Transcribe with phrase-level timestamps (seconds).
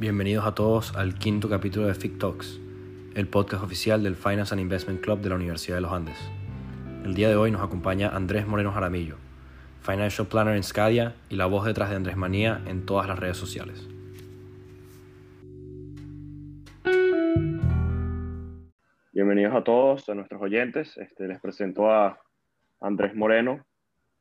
[0.00, 2.60] Bienvenidos a todos al quinto capítulo de FIC Talks,
[3.16, 6.16] el podcast oficial del Finance and Investment Club de la Universidad de los Andes.
[7.04, 9.16] El día de hoy nos acompaña Andrés Moreno Jaramillo,
[9.80, 13.36] Financial Planner en Scadia y la voz detrás de Andrés Manía en todas las redes
[13.38, 13.88] sociales.
[19.12, 20.96] Bienvenidos a todos, a nuestros oyentes.
[20.96, 22.20] Este, les presento a
[22.80, 23.66] Andrés Moreno,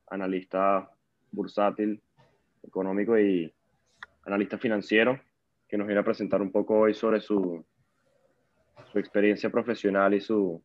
[0.08, 0.90] analista
[1.32, 2.02] bursátil,
[2.64, 3.54] económico y
[4.26, 5.20] analista financiero
[5.68, 7.66] que nos viene a presentar un poco hoy sobre su,
[8.92, 10.64] su experiencia profesional y su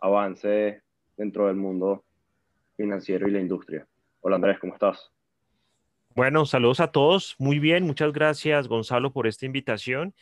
[0.00, 0.82] avance
[1.16, 2.04] dentro del mundo
[2.76, 3.86] financiero y la industria.
[4.20, 5.10] Hola Andrés, ¿cómo estás?
[6.14, 7.36] Bueno, saludos a todos.
[7.38, 10.14] Muy bien, muchas gracias Gonzalo por esta invitación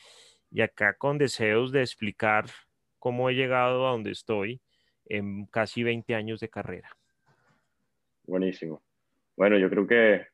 [0.50, 2.46] y acá con deseos de explicar
[2.98, 4.60] cómo he llegado a donde estoy
[5.06, 6.88] en casi 20 años de carrera.
[8.24, 8.82] Buenísimo.
[9.36, 10.26] Bueno, yo creo que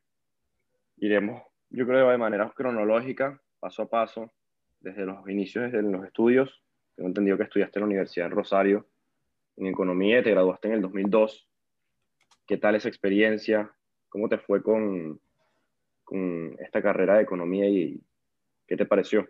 [0.99, 4.31] iremos, yo creo de manera cronológica, paso a paso,
[4.81, 6.63] desde los inicios, desde los estudios.
[6.95, 8.87] Tengo entendido que estudiaste en la Universidad de Rosario
[9.57, 11.49] en Economía y te graduaste en el 2002.
[12.47, 13.73] ¿Qué tal esa experiencia?
[14.09, 15.21] ¿Cómo te fue con,
[16.05, 18.01] con esta carrera de Economía y
[18.67, 19.29] qué te pareció?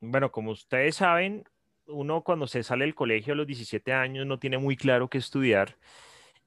[0.00, 1.44] Bueno, como ustedes saben,
[1.86, 5.18] uno cuando se sale del colegio a los 17 años no tiene muy claro qué
[5.18, 5.76] estudiar.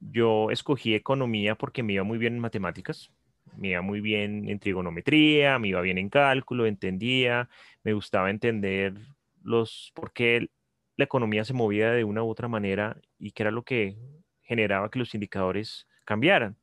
[0.00, 3.10] Yo escogí economía porque me iba muy bien en matemáticas
[3.56, 7.48] me iba muy bien en trigonometría, me iba bien en cálculo, entendía,
[7.82, 8.94] me gustaba entender
[9.42, 10.48] los por qué
[10.96, 13.96] la economía se movía de una u otra manera y qué era lo que
[14.42, 16.56] generaba que los indicadores cambiaran.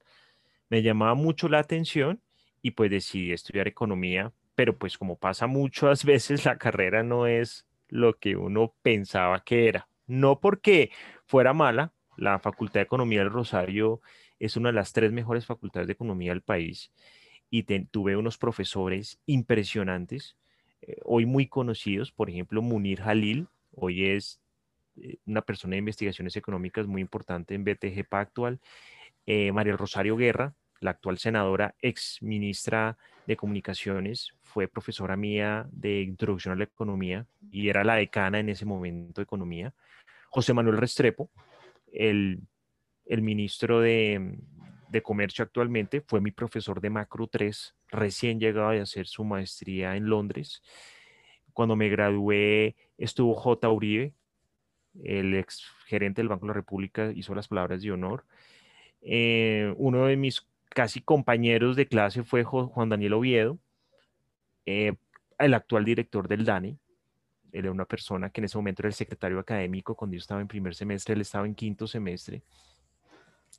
[0.70, 2.22] Me llamaba mucho la atención
[2.62, 7.68] y pues decidí estudiar economía, pero pues como pasa muchas veces la carrera no es
[7.90, 9.88] lo que uno pensaba que era.
[10.08, 10.92] No porque
[11.26, 14.02] fuera mala, la Facultad de Economía del Rosario
[14.42, 16.92] es una de las tres mejores facultades de economía del país
[17.52, 20.36] y tuve unos profesores impresionantes,
[20.82, 24.42] eh, hoy muy conocidos, por ejemplo, Munir Jalil, hoy es
[24.96, 28.60] eh, una persona de investigaciones económicas muy importante en BTG Pactual,
[29.28, 36.02] eh, María Rosario Guerra, la actual senadora, ex ministra de Comunicaciones, fue profesora mía de
[36.02, 39.76] Introducción a la Economía y era la decana en ese momento de Economía.
[40.30, 41.30] José Manuel Restrepo,
[41.94, 42.42] el
[43.06, 44.38] el ministro de,
[45.04, 50.08] Comercio actualmente, fue mi profesor de Macro 3, recién llegado a hacer su maestría en
[50.08, 50.62] Londres.
[51.54, 53.70] Cuando me gradué estuvo J.
[53.70, 54.14] Uribe,
[55.04, 58.26] el ex gerente del Banco de la República, hizo las palabras de honor.
[59.02, 63.60] Eh, uno de mis casi compañeros de clase fue Juan Daniel Oviedo,
[64.66, 64.94] eh,
[65.40, 66.78] el actual director del DANE.
[67.52, 70.42] Él era una persona que en ese momento era el secretario académico cuando yo estaba
[70.42, 72.44] en primer semestre, él estaba en quinto semestre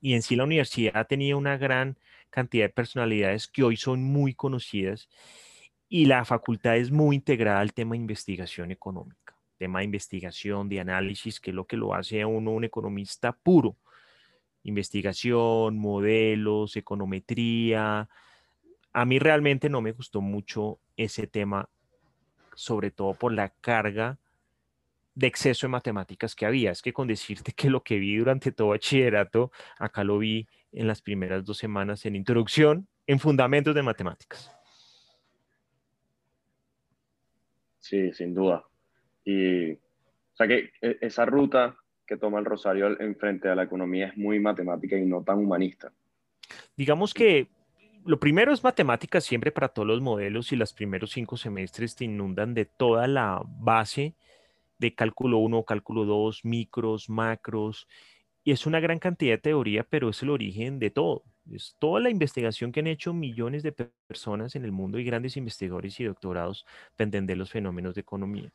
[0.02, 1.96] y en sí la universidad tenía una gran
[2.28, 5.08] cantidad de personalidades que hoy son muy conocidas
[5.88, 10.80] y la facultad es muy integrada al tema de investigación económica, tema de investigación, de
[10.80, 13.76] análisis, que es lo que lo hace a uno un economista puro.
[14.64, 18.08] Investigación, modelos, econometría.
[18.92, 21.69] A mí realmente no me gustó mucho ese tema,
[22.54, 24.19] sobre todo por la carga
[25.14, 26.70] de exceso de matemáticas que había.
[26.70, 30.86] Es que con decirte que lo que vi durante todo bachillerato, acá lo vi en
[30.86, 34.50] las primeras dos semanas en introducción, en fundamentos de matemáticas.
[37.78, 38.64] Sí, sin duda.
[39.24, 39.78] Y, o
[40.34, 44.16] sea que e, esa ruta que toma el Rosario en frente a la economía es
[44.16, 45.92] muy matemática y no tan humanista.
[46.76, 47.48] Digamos que
[48.04, 52.04] lo primero es matemáticas siempre para todos los modelos y los primeros cinco semestres te
[52.04, 54.14] inundan de toda la base
[54.82, 57.87] de cálculo 1, cálculo 2, micros, macros,
[58.43, 61.22] y es una gran cantidad de teoría, pero es el origen de todo.
[61.50, 65.37] Es toda la investigación que han hecho millones de personas en el mundo y grandes
[65.37, 66.66] investigadores y doctorados
[66.97, 68.53] para entender los fenómenos de economía.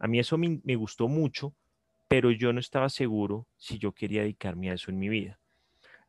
[0.00, 1.54] A mí eso me, gustó mucho,
[2.08, 5.38] pero yo no estaba seguro si yo quería dedicarme a eso en mi vida.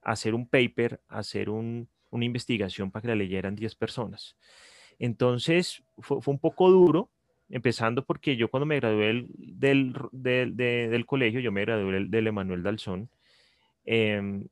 [0.02, 1.86] Hacer un paper, hacer una
[2.26, 4.36] investigación para que la leyeran 10 personas.
[4.98, 7.12] Entonces fue, fue un poco duro,
[7.50, 13.10] empezando porque yo cuando me gradué del, del, colegio, yo me gradué del, Emanuel Dalzón,
[13.86, 14.48] em,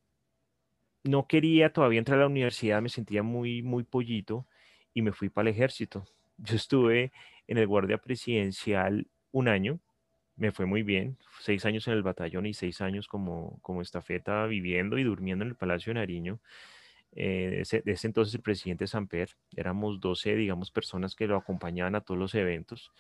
[1.03, 4.45] no quería todavía entrar a la universidad, me sentía muy, muy pollito
[4.93, 6.05] y me fui para el ejército.
[6.37, 7.11] Yo estuve
[7.47, 9.79] en el guardia presidencial un año,
[10.35, 14.45] me fue muy bien, seis años en el batallón y seis años como, como estafeta
[14.45, 16.39] viviendo y durmiendo en el Palacio de Nariño.
[17.19, 22.19] Eh, ese, entonces el presidente Samper, éramos 12, digamos, personas que lo acompañaban a todos
[22.19, 22.91] los eventos.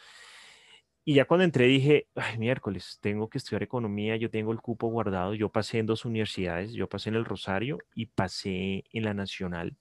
[1.05, 4.87] Y ya cuando entré dije, ay, miércoles, tengo que estudiar economía, yo tengo el cupo
[4.87, 9.13] guardado, yo pasé en dos universidades, yo pasé en el Rosario y pasé en la
[9.13, 9.77] Nacional.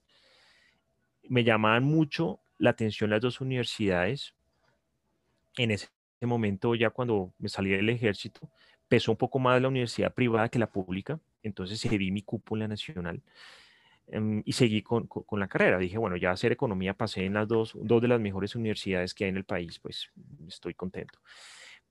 [1.23, 4.35] Me llamaban mucho la atención las dos universidades
[5.57, 5.89] en ese
[6.21, 8.51] momento, ya cuando me salí del ejército,
[8.87, 13.23] pesó un poco más la universidad privada que la pública, entonces cedí mi cúpula nacional
[14.09, 15.79] em, y seguí con, la carrera.
[15.79, 19.25] Dije, bueno, ya hacer economía pasé en las dos, dos de las mejores universidades que
[19.25, 20.11] hay en el país, pues
[20.47, 21.19] estoy contento.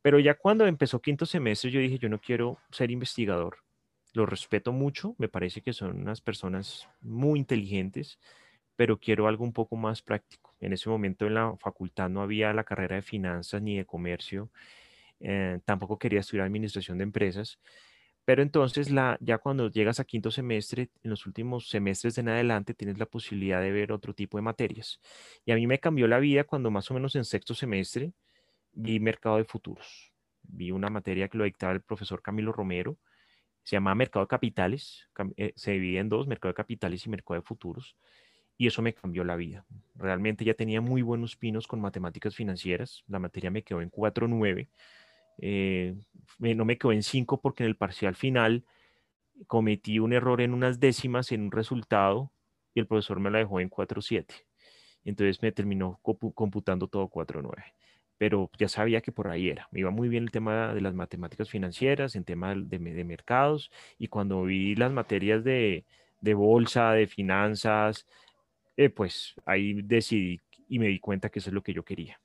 [0.02, 3.58] Pero ya cuando empezó quinto semestre, yo dije, yo no quiero ser investigador.
[4.14, 8.20] Lo respeto mucho, me parece que son unas personas muy inteligentes,
[8.76, 10.56] pero quiero algo un poco más práctico.
[10.60, 14.50] En ese momento en la facultad no había la carrera de finanzas ni de comercio,
[15.20, 17.60] eh, tampoco quería estudiar administración de empresas,
[18.26, 22.30] pero entonces la, ya cuando llegas a quinto semestre, en los últimos semestres de en
[22.30, 25.00] adelante, tienes la posibilidad de ver otro tipo de materias.
[25.46, 28.14] Y a mí me cambió la vida cuando más o menos en sexto semestre
[28.74, 30.12] vi mercado de futuros.
[30.44, 32.98] Vi una materia que lo dictaba el profesor Camilo Romero,
[33.64, 37.40] se llama Mercado de Capitales, eh, se divide en dos, Mercado de Capitales y Mercado
[37.40, 37.96] de Futuros
[38.58, 39.66] y eso me cambió la vida.
[39.96, 44.70] Realmente ya tenía muy buenos pinos con matemáticas financieras, la materia me quedó en 4.9,
[45.40, 45.96] eh,
[46.40, 48.64] no me quedó en 5 porque en el parcial final
[49.48, 52.32] cometí un error en unas décimas en un resultado
[52.74, 54.46] y el profesor me la dejó en 4.7.
[55.06, 57.74] Entonces me terminó computando todo 4.9.
[58.18, 59.68] Pero ya sabía que por ahí era.
[59.72, 63.72] Me iba muy bien el tema de las matemáticas financieras, en tema de, mercados.
[63.98, 65.86] Y cuando vi las materias de,
[66.22, 68.08] de bolsa, de finanzas,
[68.78, 72.20] eh, pues ahí decidí y me di cuenta que eso es lo que yo quería.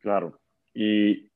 [0.00, 0.40] Claro.
[0.74, 1.30] Y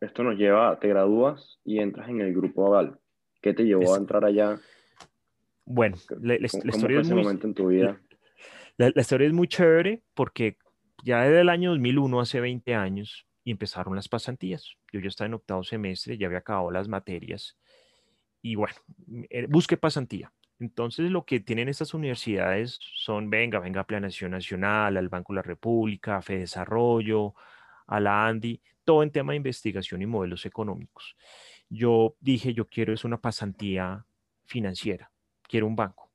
[0.00, 2.98] esto nos lleva, te gradúas y entras en el grupo Aval.
[3.40, 4.60] ¿Qué te llevó a entrar allá?
[5.64, 8.00] Bueno, la, historia es muy, momento en tu vida?
[8.76, 10.56] La, historia es muy chévere porque
[11.04, 14.76] ya desde el año 2001, hace 20 años, empezaron las pasantías.
[14.92, 17.56] Yo ya estaba en octavo semestre, ya había acabado las materias
[18.42, 18.74] y bueno,
[19.28, 20.32] eh, busqué pasantía.
[20.58, 25.42] Entonces, lo que tienen estas universidades son, venga, venga, Planación Nacional, al Banco de la
[25.42, 27.34] República, a Desarrollo,
[27.90, 31.16] a la ANDI, todo en tema de investigación y modelos económicos.
[31.68, 34.06] Yo dije, yo quiero es una pasantía
[34.44, 35.10] financiera,
[35.42, 36.10] quiero un banco.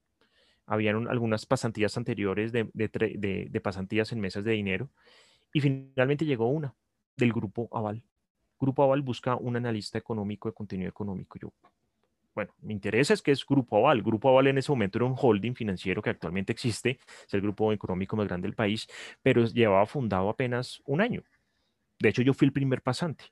[0.66, 4.90] Habían algunas pasantías anteriores de, de, pasantías en mesas de dinero
[5.54, 6.74] y finalmente llegó una
[7.18, 8.02] del Grupo Aval.
[8.60, 11.38] Grupo Aval busca un analista económico de contenido económico.
[11.38, 11.54] Yo,
[12.34, 14.02] bueno, me interesa es que es Grupo Aval.
[14.02, 17.72] Grupo Aval en ese momento era un holding financiero que actualmente existe, es el grupo
[17.74, 18.88] económico más grande del país,
[19.22, 21.22] pero llevaba fundado apenas un año.
[22.00, 23.26] De hecho, yo fui el primer pasante.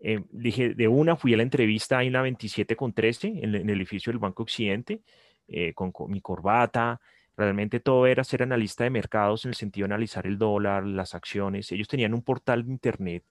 [0.00, 3.54] Eh, dije, de una fui a la entrevista ahí en la 27 con 13, en,
[3.54, 5.02] el edificio del Banco Occidente,
[5.48, 7.00] eh, con, mi corbata.
[7.36, 11.14] Realmente todo era ser analista de mercados en el sentido de analizar el dólar, las
[11.14, 11.72] acciones.
[11.72, 13.24] Ellos tenían un portal de internet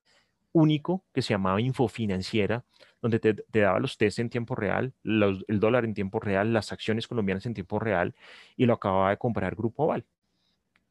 [0.51, 2.65] único que se llamaba Infofinanciera,
[3.01, 7.07] donde te, daba los test en tiempo real, el dólar en tiempo real, las acciones
[7.07, 8.15] colombianas en tiempo real,
[8.55, 10.05] y lo acababa de comprar Grupo Oval.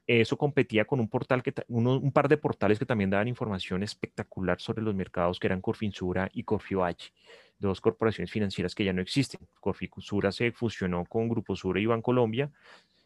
[0.07, 4.61] Eso competía con un portal que un par de portales que también daban información espectacular
[4.61, 7.13] sobre los mercados, que eran Corfinsura y Corfivalle,
[7.59, 9.41] dos corporaciones financieras que ya no existen.
[9.61, 12.51] Corfinsura se fusionó con Grupo Sura y Bancolombia,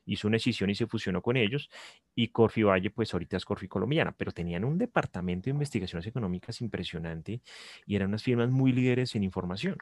[0.06, 1.68] hizo una decisión y se fusionó con ellos.
[2.14, 6.60] Y Corfi Valle, pues ahorita es Corfi Colombiana, pero tenían un departamento de investigaciones económicas
[6.62, 7.42] impresionante
[7.86, 9.76] y eran unas firmas muy líderes en información.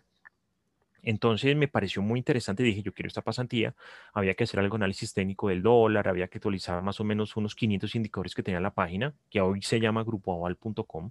[1.04, 3.74] Entonces me pareció muy interesante, dije, yo quiero esta pasantía,
[4.12, 7.54] había que hacer algo análisis técnico del dólar, había que actualizar más o menos unos
[7.54, 11.10] 500 indicadores que tenía la página, que hoy se llama grupoaval.com,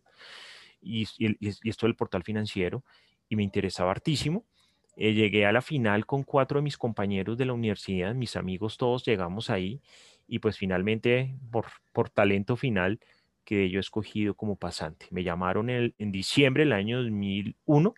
[0.81, 2.83] y, y, y, esto del portal financiero,
[3.29, 4.45] y me interesaba hartísimo.
[4.95, 8.77] Eh, llegué a la final con cuatro de mis compañeros de la universidad, mis amigos
[8.77, 9.81] todos llegamos ahí
[10.27, 12.99] y pues finalmente por, por talento final
[13.43, 15.07] quedé yo escogido como pasante.
[15.09, 17.95] Me llamaron el, en diciembre del año 2001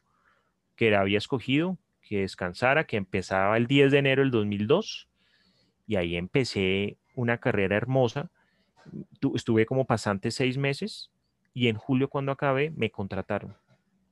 [0.76, 5.10] que había escogido que descansara, que empezaba el 10 de enero del 2002
[5.88, 8.30] y ahí empecé una carrera hermosa.
[9.34, 11.12] estuve como pasante seis meses
[11.54, 13.56] y en julio cuando acabé me contrataron.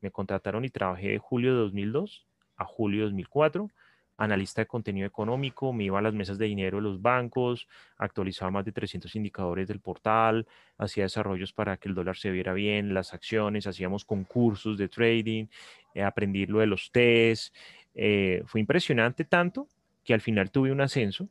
[0.01, 3.69] Me contrataron y trabajé de julio de 2002 a julio de 2004,
[4.17, 8.51] analista de contenido económico, me iba a las mesas de dinero de los bancos, actualizaba
[8.51, 10.47] más de 300 indicadores del portal,
[10.77, 15.47] hacía desarrollos para que el dólar se viera bien, las acciones, hacíamos concursos de trading,
[15.95, 17.55] eh, aprendí lo de los test.
[17.95, 19.67] Eh, fue impresionante tanto
[20.03, 21.29] que al final tuve un ascenso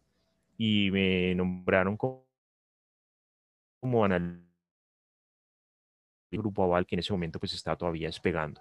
[0.56, 2.24] y me nombraron como,
[3.80, 4.52] como analista
[6.30, 8.60] del grupo Aval, que en ese momento pues estaba todavía despegando.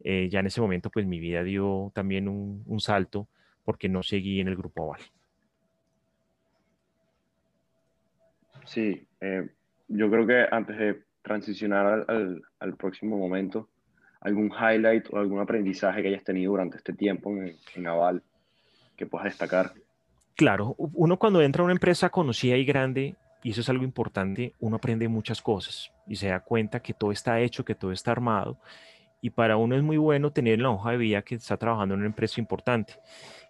[0.00, 3.28] Eh, ya en ese momento pues mi vida dio también un, salto
[3.64, 5.00] porque no seguí en el grupo Oval.
[8.64, 9.48] Sí, eh,
[9.88, 13.68] yo creo que antes de transicionar al, próximo momento,
[14.24, 18.22] algún highlight o algún aprendizaje que hayas tenido durante este tiempo en, en Aval
[18.96, 19.72] que puedas destacar.
[20.36, 24.54] Claro, uno cuando entra a una empresa conocida y grande, y eso es algo importante,
[24.58, 28.10] uno aprende muchas cosas y se da cuenta que todo está hecho, que todo está
[28.10, 28.58] armado.
[29.20, 32.00] Y para uno es muy bueno tener la hoja de vida que está trabajando en
[32.00, 32.94] una empresa importante.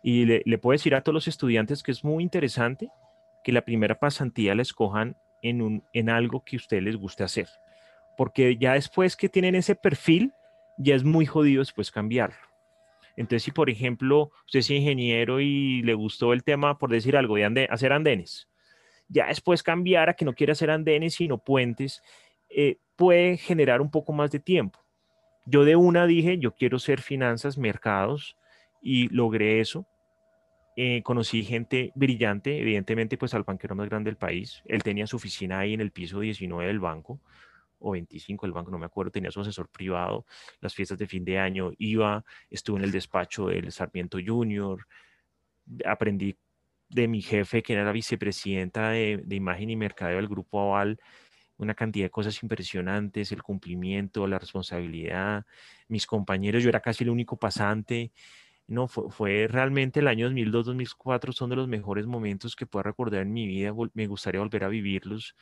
[0.03, 2.91] Y le, puedo decir a todos los estudiantes que es muy interesante
[3.43, 7.25] que la primera pasantía la escojan en, un, en algo que a ustedes les guste
[7.25, 7.49] hacer.
[8.17, 10.33] Porque ya después que tienen ese perfil,
[10.79, 12.37] ya es muy jodido después cambiarlo.
[13.17, 17.37] Entonces, si por ejemplo usted es ingeniero y le gustó el tema, por decir algo,
[17.37, 18.49] de hacer andenes,
[19.09, 22.03] ya después cambiar a que no quiere hacer andenes sino puentes,
[22.49, 24.81] eh, puede generar un poco más de tiempo.
[25.47, 28.37] Yo de una dije, yo quiero ser finanzas, mercados,
[28.81, 29.87] y logré eso.
[30.77, 34.63] Eh, conocí gente brillante, evidentemente, pues al banquero más grande del país.
[34.67, 37.21] Él tenía su oficina ahí en el piso 19 del banco
[37.85, 40.27] o 25 del banco, no me acuerdo, tenía su asesor privado,
[40.61, 44.87] las fiestas de fin de año, iba, estuve en el despacho del Sarmiento Junior,
[45.85, 46.37] aprendí
[46.89, 50.99] de mi jefe, que era la vicepresidenta de, de imagen y mercadeo del Grupo Aval,
[51.57, 55.45] una cantidad de cosas impresionantes, el cumplimiento, la responsabilidad,
[55.89, 58.13] mis compañeros, yo era casi el único pasante,
[58.67, 63.23] no, fue, fue, realmente el año 2002-2004 son de los mejores momentos que puedo recordar
[63.23, 65.37] en mi vida, me gustaría volver a vivirlos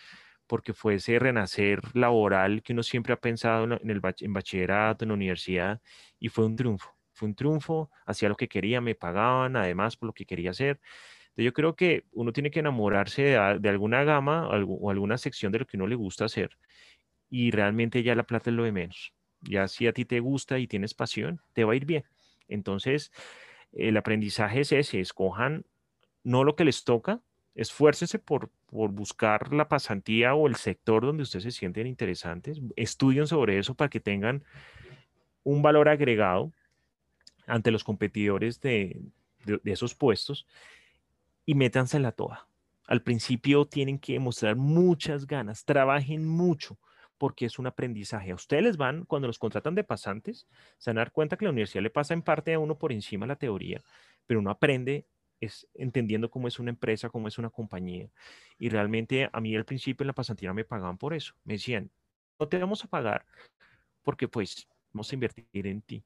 [0.52, 5.08] porque fue ese renacer laboral que uno siempre ha pensado en, el en bachillerato, en
[5.08, 5.80] la universidad,
[6.18, 6.94] y fue un triunfo.
[7.10, 10.78] Fue un triunfo, hacía lo que quería, me pagaban además por lo que quería hacer.
[11.20, 15.52] Entonces yo creo que uno tiene que enamorarse de, de alguna gama o alguna sección
[15.52, 16.50] de lo que uno le gusta hacer
[17.30, 19.14] y realmente ya la plata es lo de menos.
[19.40, 22.04] Ya si a ti te gusta y tienes pasión, te va a ir bien.
[22.46, 23.10] Entonces,
[23.72, 25.64] el aprendizaje es ese, escojan
[26.24, 27.22] no lo que les toca,
[27.54, 33.26] esfuércense por, por buscar la pasantía o el sector donde ustedes se sienten interesantes, estudien
[33.26, 34.44] sobre eso para que tengan
[35.44, 36.52] un valor agregado
[37.46, 39.02] ante los competidores de,
[39.44, 40.46] de, esos puestos
[41.44, 42.46] y métanse la toda.
[42.86, 46.78] Al principio tienen que mostrar muchas ganas, trabajen mucho
[47.18, 48.32] porque es un aprendizaje.
[48.32, 51.44] A ustedes les van, cuando los contratan de pasantes, se van a dar cuenta que
[51.44, 53.80] la universidad le pasa en parte a uno por encima la teoría,
[54.26, 55.06] pero uno aprende
[55.42, 58.08] es entendiendo cómo es una empresa, cómo es una compañía.
[58.58, 61.34] Y realmente a mí al principio en la pasantía me pagaban por eso.
[61.44, 61.90] Me decían,
[62.38, 63.26] no te vamos a pagar
[64.02, 66.04] porque pues vamos a invertir en ti.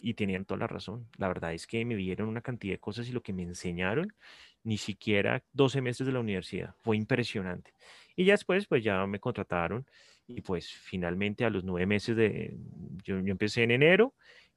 [0.00, 1.08] Y tenían toda la razón.
[1.18, 4.12] La verdad es que me dieron una cantidad de cosas y lo que me enseñaron,
[4.62, 6.74] ni siquiera 12 meses de la universidad.
[6.80, 7.72] Fue impresionante.
[8.16, 9.86] Y ya después, pues ya me contrataron
[10.26, 12.56] y pues finalmente a los nueve meses de,
[13.02, 14.14] yo, yo empecé en enero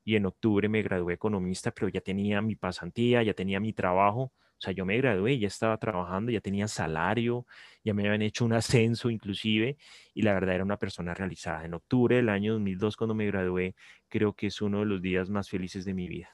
[0.08, 4.22] y en octubre me gradué economista, pero ya tenía mi pasantía, ya tenía mi trabajo.
[4.22, 7.46] O sea, yo me gradué, ya estaba trabajando, ya tenía salario,
[7.84, 9.76] ya me habían hecho un ascenso inclusive,
[10.14, 11.66] y la verdad era una persona realizada.
[11.66, 13.76] En octubre del año 2002, cuando me gradué,
[14.08, 16.30] creo que es uno de los días más felices de mi vida.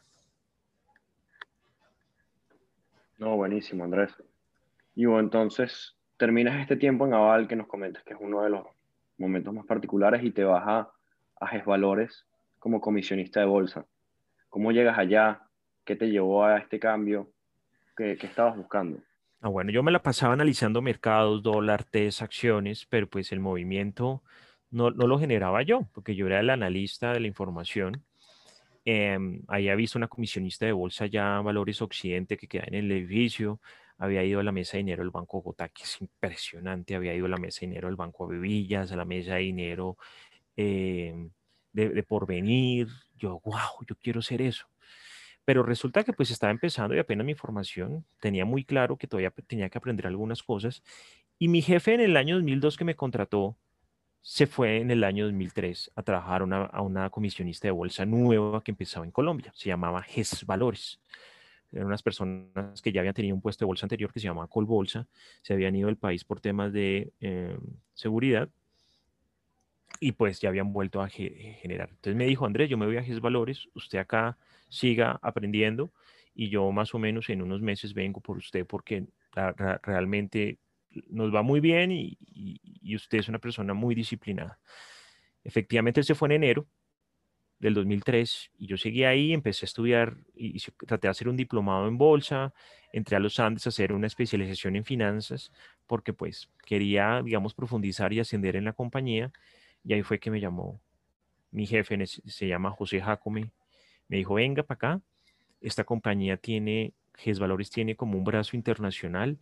[3.17, 4.13] No, buenísimo, Andrés.
[4.93, 8.51] Y bueno, entonces terminas este tiempo en Aval que nos comentas que es uno de
[8.51, 8.67] los
[9.17, 10.91] momentos más particulares y te vas a,
[11.41, 12.27] a Valores
[12.63, 13.85] como comisionista de bolsa.
[14.47, 15.41] ¿Cómo llegas allá?
[15.83, 17.29] ¿Qué te llevó a este cambio?
[17.97, 18.99] ¿Qué, estabas buscando?
[19.41, 24.23] Ah, bueno, yo me la pasaba analizando mercados, dólar, TES, acciones, pero pues el movimiento
[24.71, 28.01] no, no lo generaba yo, porque yo era el analista de la información.
[28.85, 29.17] Eh,
[29.49, 33.59] había visto una comisionista de bolsa ya, Valores Occidente, que queda en el edificio.
[33.97, 36.95] Había ido a la mesa de dinero del Banco Bogotá, que es impresionante.
[36.95, 39.97] Había ido a la mesa de dinero del Banco Bevillas, a la mesa de dinero
[40.55, 41.27] eh,
[41.73, 42.87] de, porvenir.
[43.17, 44.67] Yo, wow, yo quiero ser eso.
[45.45, 49.31] Pero resulta que pues estaba empezando y apenas mi formación tenía muy claro que todavía
[49.47, 50.83] tenía que aprender algunas cosas.
[51.37, 53.57] Y mi jefe en el año 2002 que me contrató,
[54.21, 58.71] se fue en el año 2003 a trabajar a una comisionista de bolsa nueva que
[58.71, 59.51] empezaba en Colombia.
[59.53, 61.01] Se llamaba GES Valores.
[61.73, 64.47] Eran unas personas que ya habían tenido un puesto de bolsa anterior que se llamaba
[64.47, 65.07] Colbolsa.
[65.41, 67.57] Se habían ido del país por temas de eh,
[67.93, 68.47] seguridad
[70.03, 71.87] y pues ya habían vuelto a generar.
[71.89, 75.93] Entonces me dijo, Andrés, yo me voy a GES Valores, usted acá siga aprendiendo
[76.35, 79.05] y yo más o menos en unos meses vengo por usted porque
[79.81, 80.57] realmente
[81.07, 82.17] nos va muy bien y,
[82.93, 84.59] usted es una persona muy disciplinada.
[85.41, 86.67] Efectivamente, él se fue en enero
[87.59, 91.87] del 2003 y yo seguí ahí, empecé a estudiar y, traté de hacer un diplomado
[91.87, 92.53] en bolsa,
[92.91, 95.49] entré a los Andes a hacer una especialización en finanzas
[95.87, 99.31] porque pues quería, digamos, profundizar y ascender en la compañía
[99.83, 100.79] y ahí fue que me llamó
[101.53, 103.51] mi jefe, se llama José Jacome.
[104.07, 105.01] Me dijo, venga para acá.
[105.61, 109.37] Esta compañía tiene, GES Valores tiene como un brazo internacional.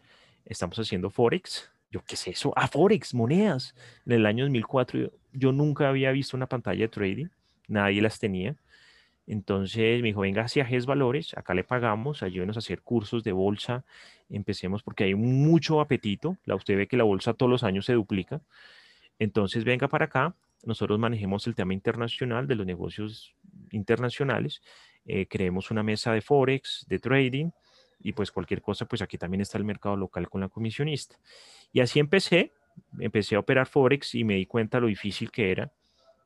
[0.45, 1.71] Estamos haciendo Forex.
[1.89, 2.53] Yo, ¿qué es eso?
[2.55, 3.74] Ah, Forex, monedas.
[4.05, 7.27] En el año 2004 yo, nunca había visto una pantalla de trading.
[7.67, 8.57] Nadie las tenía.
[9.25, 13.31] Entonces me dijo, venga hacia GES Valores, acá le pagamos, ayúdenos a hacer cursos de
[13.31, 13.86] bolsa,
[14.29, 17.93] empecemos porque hay mucho apetito, la, usted ve que la bolsa todos los años se
[17.93, 18.41] duplica,
[19.22, 23.36] entonces venga para acá, nosotros manejemos el tema internacional de los negocios
[23.70, 24.63] internacionales,
[25.06, 27.51] eh, creemos una mesa de Forex, de trading,
[28.00, 31.18] y pues cualquier cosa, pues aquí también está el mercado local con la comisionista.
[31.72, 32.51] Y así empecé,
[33.00, 35.72] empecé a operar Forex y me di cuenta lo difícil que era.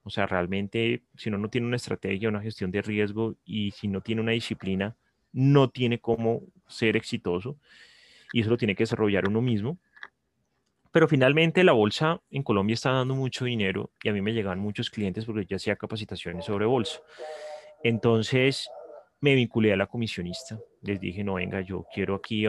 [0.04, 3.90] O sea, realmente, si uno no tiene una estrategia, una gestión de riesgo y si
[3.90, 4.96] no tiene una disciplina,
[5.34, 7.58] no tiene cómo ser exitoso.
[8.32, 9.78] Y eso lo tiene que desarrollar uno mismo.
[10.96, 14.60] Pero finalmente la bolsa en Colombia está dando mucho dinero y a mí me llegan
[14.60, 17.02] muchos clientes porque yo hacía capacitaciones sobre bolsa.
[17.84, 18.70] Entonces
[19.20, 20.58] me vinculé a la comisionista.
[20.84, 22.46] Les dije, no, venga, yo quiero aquí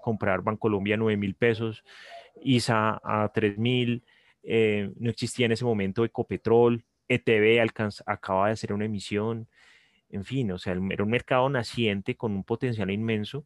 [0.00, 1.84] comprar Bancolombia a 9 mil pesos,
[2.42, 4.02] ISA a 3 mil,
[4.44, 9.46] eh, no existía en ese momento Ecopetrol, ETB alcanza, acaba de hacer una emisión,
[10.08, 13.44] en fin, o sea, era un mercado naciente con un potencial inmenso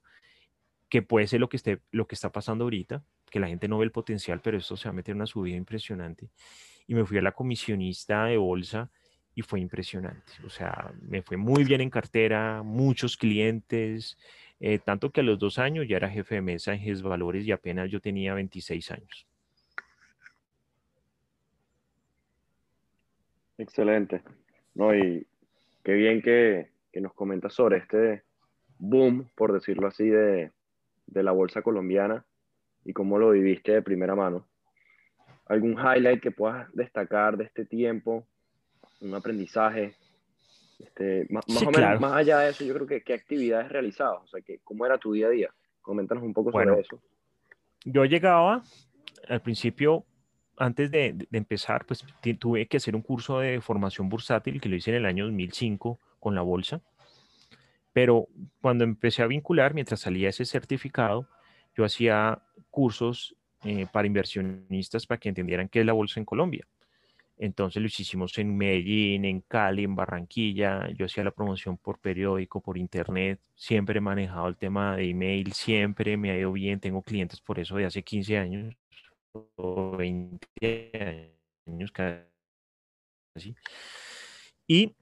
[0.89, 3.03] que puede ser lo que, esté, lo que está pasando ahorita,
[3.35, 5.57] que la gente no ve el potencial, pero esto se va a meter una subida
[5.57, 6.29] impresionante.
[6.87, 8.93] Y me fui a la comisionista de bolsa
[9.35, 10.35] y fue impresionante.
[10.47, 14.17] O sea, me fue muy bien en cartera, muchos clientes,
[14.61, 17.45] eh, tanto que a los dos años ya era jefe de mesa en GES Valores
[17.45, 19.27] y apenas yo tenía 26 años.
[23.59, 24.23] Excelente.
[24.77, 25.27] No, y
[25.83, 28.23] qué bien que, que nos comentas sobre este
[28.79, 30.53] boom, por decirlo así, de,
[31.09, 32.25] de la bolsa colombiana
[32.85, 34.47] y cómo lo viviste de primera mano.
[35.47, 38.27] ¿Algún highlight que puedas destacar de este tiempo?
[39.01, 39.95] ¿Un aprendizaje?
[40.79, 44.27] Este, más, o menos, más allá de eso, yo creo que qué actividades realizabas, o
[44.27, 45.51] sea, que, cómo era tu día a día.
[45.81, 47.01] Coméntanos un poco sobre eso.
[47.85, 48.63] Yo llegaba,
[49.29, 50.05] al principio,
[50.57, 52.05] antes de, de, empezar, pues
[52.39, 56.01] tuve que hacer un curso de formación bursátil que lo hice en el año 2005
[56.19, 56.81] con la bolsa.
[57.93, 58.29] Pero
[58.61, 61.29] cuando empecé a vincular, mientras salía ese certificado,
[61.77, 62.43] yo hacía
[62.75, 66.67] cursos eh, para inversionistas para que entendieran qué es la bolsa en Colombia.
[67.37, 70.91] Entonces lo hicimos en Medellín, en Cali, en Barranquilla.
[70.91, 73.41] Yo hacía la promoción por periódico, por internet.
[73.55, 76.81] Siempre he manejado el tema de email, siempre me ha ido bien.
[76.81, 78.77] Tengo clientes por eso de hace 15 años
[79.55, 81.31] o 20
[81.67, 83.55] años casi.
[84.67, 84.97] Y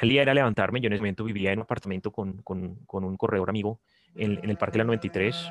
[0.00, 0.80] el día era levantarme.
[0.80, 3.80] Yo en ese momento vivía en un apartamento con, con, con un corredor amigo
[4.14, 5.50] en, en el Parque de la 93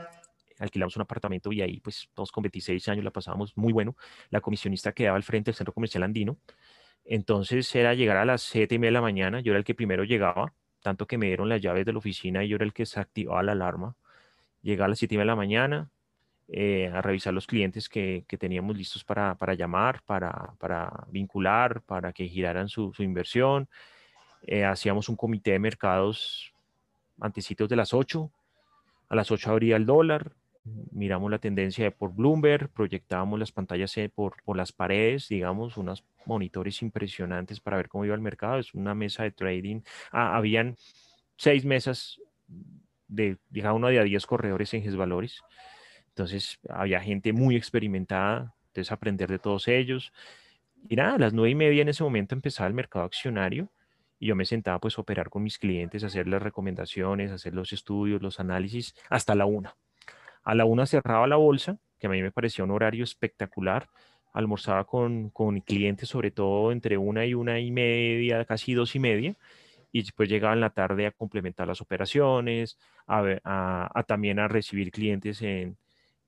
[0.63, 3.95] alquilamos un apartamento y ahí pues todos con 26 años la pasábamos muy bueno.
[4.29, 6.37] La comisionista quedaba al frente del centro comercial andino.
[7.05, 9.75] Entonces era llegar a las 7 y media de la mañana, yo era el que
[9.75, 12.73] primero llegaba, tanto que me dieron las llaves de la oficina y yo era el
[12.73, 13.95] que se activaba la alarma.
[14.61, 15.89] Llegaba a las 7 y media de la mañana
[16.47, 21.81] eh, a revisar los clientes que, que teníamos listos para, para llamar, para, para, vincular,
[21.81, 23.67] para que giraran su, su inversión.
[24.43, 26.53] Eh, hacíamos un comité de mercados
[27.19, 28.29] antecitos de las 8.
[29.09, 34.09] A las 8 abría el dólar, miramos la tendencia por Bloomberg, proyectábamos las pantallas eh,
[34.09, 38.59] por, por las paredes, digamos, unos monitores impresionantes para ver cómo iba el mercado.
[38.59, 39.81] Es una mesa de trading.
[40.11, 40.77] Ah, habían
[41.37, 42.19] seis mesas
[43.07, 45.41] de, digamos, uno de a 10 corredores en GES Valores.
[46.09, 50.13] Entonces, había gente muy experimentada, entonces aprender de todos ellos.
[50.89, 53.71] Y nada, a las nueve y media en ese momento empezaba el mercado accionario
[54.19, 57.73] y yo me sentaba pues a operar con mis clientes, hacer las recomendaciones, hacer los
[57.73, 59.75] estudios, los análisis, hasta la una.
[60.43, 63.87] A la una cerraba la bolsa, que a mí me parecía un horario espectacular.
[64.33, 68.99] Almorzaba con, con clientes, sobre todo entre una y una y media, casi dos y
[68.99, 69.35] media.
[69.91, 75.43] Y después llegaba en la tarde a complementar las operaciones, a, también a recibir clientes
[75.43, 75.77] en,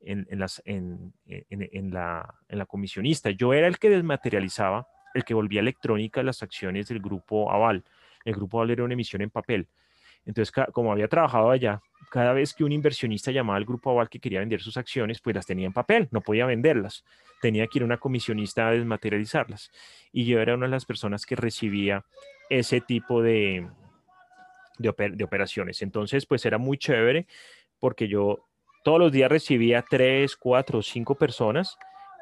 [0.02, 3.32] en, las, en, la, en la comisionista.
[3.32, 7.84] Yo era el que desmaterializaba, el que volvía electrónica las acciones del grupo Aval.
[8.24, 9.68] El grupo Aval era una emisión en papel.
[10.26, 14.20] Entonces, como había trabajado allá, cada vez que un inversionista llamaba al grupo Aval que
[14.20, 17.04] quería vender sus acciones, pues las tenía en papel, no podía venderlas.
[17.42, 19.72] Tenía que ir a una comisionista a desmaterializarlas.
[20.12, 22.06] Y yo era una de las personas que recibía
[22.50, 23.68] ese tipo de,
[24.78, 25.82] de, operaciones.
[25.82, 27.28] Entonces, pues era muy chévere
[27.80, 28.46] porque yo
[28.84, 31.78] todos los días recibía tres, cuatro, cinco personas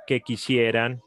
[0.08, 1.02] que quisieran,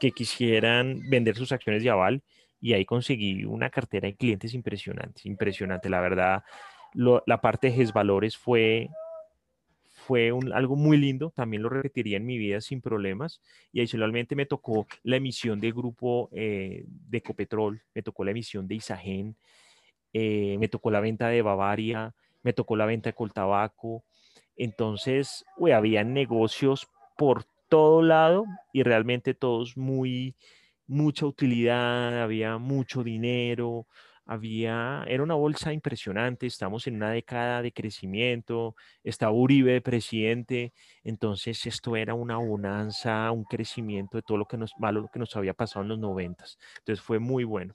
[0.00, 2.22] que quisieran vender sus acciones de Aval
[2.64, 5.90] y ahí conseguí una cartera de clientes impresionante, impresionante.
[5.90, 6.44] La verdad,
[6.94, 8.88] la parte de GES Valores fue,
[9.92, 13.42] fue algo muy lindo, también lo repetiría en mi vida sin problemas.
[13.70, 18.66] Y adicionalmente me tocó la emisión del grupo eh, de Ecopetrol, me tocó la emisión
[18.66, 19.36] de Isagen,
[20.14, 24.04] eh, me tocó la venta de Bavaria, me tocó la venta de Coltabaco.
[24.56, 30.34] Entonces, había negocios por todo lado y realmente todos muy,
[30.86, 33.86] mucha utilidad, había mucho dinero,
[34.26, 40.72] había, era una bolsa impresionante, estamos en una década de crecimiento, estaba Uribe de presidente,
[41.02, 45.36] entonces esto era una bonanza, un crecimiento de todo lo que nos, malo que nos
[45.36, 46.58] había pasado en los noventas.
[46.78, 47.74] Entonces fue muy bueno.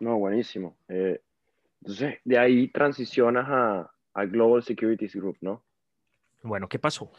[0.00, 0.76] No, buenísimo.
[0.88, 1.20] Eh,
[1.80, 5.64] entonces, de ahí transicionas a, a Global Securities Group, ¿no?
[6.42, 7.10] Bueno, ¿qué pasó?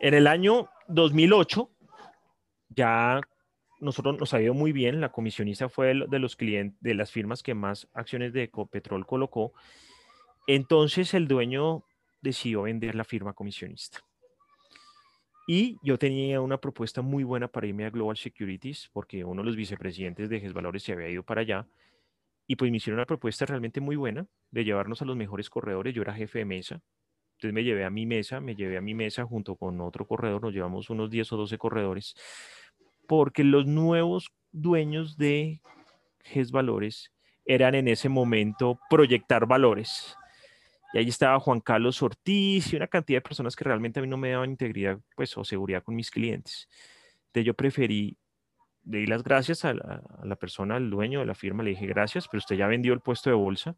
[0.00, 1.70] En el año 2008,
[2.70, 3.20] ya
[3.80, 5.00] nosotros nos ha ido muy bien.
[5.00, 9.52] La comisionista fue de los clientes, de las firmas que más acciones de Ecopetrol colocó.
[10.46, 11.84] Entonces el dueño
[12.20, 14.00] decidió vender la firma comisionista.
[15.46, 19.46] Y yo tenía una propuesta muy buena para irme a Global Securities, porque uno de
[19.46, 21.66] los vicepresidentes de GES Valores se había ido para allá.
[22.46, 25.94] Y pues me hicieron una propuesta realmente muy buena de llevarnos a los mejores corredores.
[25.94, 26.80] Yo era jefe de mesa.
[27.38, 30.42] Entonces me llevé a mi mesa, me llevé a mi mesa junto con otro corredor,
[30.42, 32.16] nos llevamos unos 10 o 12 corredores
[33.08, 35.62] porque los nuevos dueños de
[36.24, 37.12] GES Valores
[37.46, 40.14] eran en ese momento proyectar valores.
[40.92, 44.08] Y ahí estaba Juan Carlos Ortiz y una cantidad de personas que realmente a mí
[44.08, 46.68] no me daban integridad pues, o seguridad con mis clientes.
[47.28, 48.18] Entonces yo preferí,
[48.84, 51.70] le di las gracias a la, a la persona, al dueño de la firma, le
[51.70, 53.76] dije gracias, pero usted ya vendió el puesto de bolsa,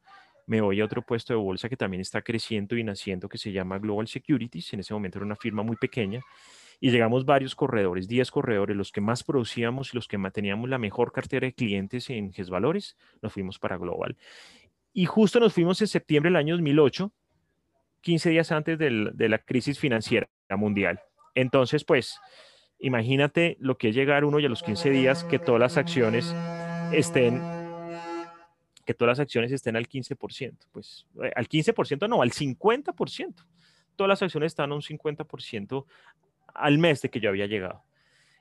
[0.50, 3.52] me voy a otro puesto de bolsa que también está creciendo y naciendo, que se
[3.52, 4.72] llama Global Securities.
[4.72, 6.22] En ese momento era una firma muy pequeña
[6.80, 10.78] y llegamos varios corredores, 10 corredores, los que más producíamos y los que teníamos la
[10.78, 14.16] mejor cartera de clientes en GES Valores, nos fuimos para Global.
[14.92, 17.12] Y justo nos fuimos en septiembre del año 2008,
[18.00, 20.98] 15 días antes de la crisis financiera mundial.
[21.36, 22.18] Entonces, pues,
[22.80, 26.34] imagínate lo que es llegar uno y a los 15 días que todas las acciones
[26.92, 27.59] estén
[28.90, 33.46] que todas las acciones estén al 15%, pues eh, al 15% no, al 50%.
[33.94, 35.85] Todas las acciones están a un 50%
[36.53, 37.85] al mes de que yo había llegado.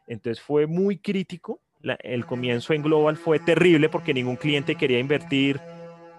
[0.07, 1.61] Entonces fue muy crítico.
[1.83, 5.61] el comienzo en Global fue terrible porque ningún cliente quería invertir,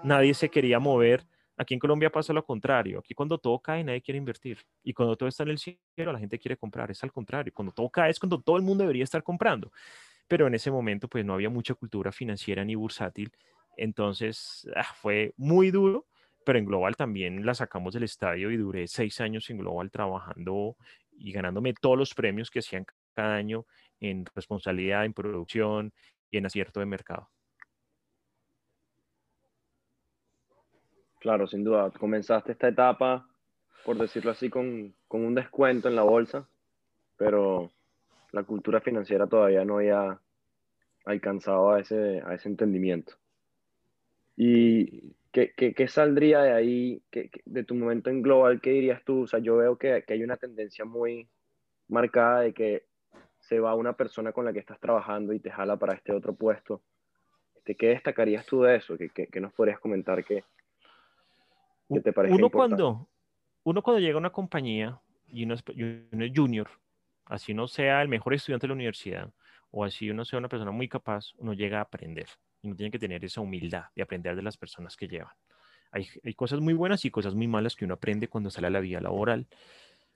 [0.04, 1.26] nadie se quería mover.
[1.56, 3.00] Aquí en Colombia pasa lo contrario.
[3.00, 4.58] Aquí cuando todo cae, nadie quiere invertir.
[4.84, 6.88] Y cuando todo está en el cielo, la gente quiere comprar.
[6.92, 7.52] Es al contrario.
[7.52, 9.72] Cuando todo cae es cuando todo el mundo debería estar comprando.
[10.28, 13.32] Pero en ese momento, pues no había mucha cultura financiera ni bursátil.
[13.80, 16.06] Entonces, ah, fue muy duro
[16.44, 20.76] pero en Global también la sacamos del estadio y duré seis años en Global trabajando
[21.12, 23.66] y ganándome todos los premios que hacían cada año
[24.00, 25.92] en responsabilidad, en producción
[26.30, 27.28] y en acierto de mercado.
[31.18, 31.90] Claro, sin duda.
[31.90, 33.28] Comenzaste esta etapa,
[33.84, 36.48] por decirlo así, con, con un descuento en la bolsa,
[37.18, 37.70] pero
[38.32, 40.18] la cultura financiera todavía no había
[41.04, 43.20] alcanzado a ese, a ese entendimiento.
[44.42, 48.62] Y ¿Qué, qué, qué saldría de ahí, qué, de tu momento en Global?
[48.62, 49.24] ¿Qué dirías tú?
[49.24, 51.28] O sea, yo veo que, que, hay una tendencia muy
[51.88, 52.86] marcada de que
[53.38, 56.34] se va una persona con la que estás trabajando y te jala para este otro
[56.34, 56.80] puesto.
[57.54, 58.96] Este, ¿Qué destacarías tú de eso?
[58.96, 60.42] ¿Qué, qué nos podrías comentar que,
[62.02, 63.06] te parece uno cuando
[63.64, 66.68] Uno cuando llega a una compañía y uno es, uno es junior,
[67.26, 69.30] así no sea el mejor estudiante de la universidad
[69.70, 72.28] o así uno sea una persona muy capaz, uno llega a aprender
[72.62, 75.32] y uno tiene que tener esa humildad de aprender de las personas que llevan.
[75.92, 78.70] Hay, hay, cosas muy buenas y cosas muy malas que uno aprende cuando sale a
[78.70, 79.48] la vida laboral,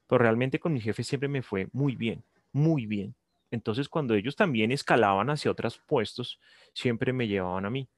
[0.06, 3.16] pero realmente con mi jefe siempre me fue muy bien, muy bien.
[3.50, 6.40] Entonces cuando ellos también escalaban hacia otros puestos,
[6.72, 7.88] siempre me llevaban a mí,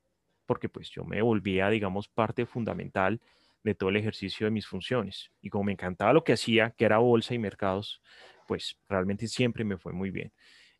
[0.47, 3.21] porque pues yo me volvía, digamos, parte fundamental
[3.62, 5.33] de todo el ejercicio de mis funciones.
[5.40, 8.01] Y como me encantaba lo que hacía, que era bolsa y mercados,
[8.47, 10.33] pues realmente siempre me fue muy bien.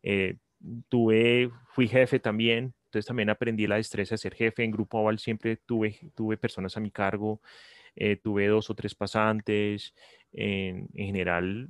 [0.03, 0.37] Eh,
[0.89, 4.65] tuve, fui jefe también, entonces también aprendí la destreza de ser jefe.
[4.65, 7.41] En Grupo Aval siempre tuve, tuve personas a mi cargo,
[7.95, 9.95] eh, tuve dos o tres pasantes.
[10.33, 11.69] En, en, general,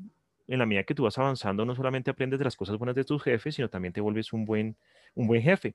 [0.48, 3.04] en la medida que tú vas avanzando, no solamente aprendes de las cosas buenas de
[3.04, 4.76] tus jefes, sino también te vuelves un buen,
[5.14, 5.74] un buen jefe.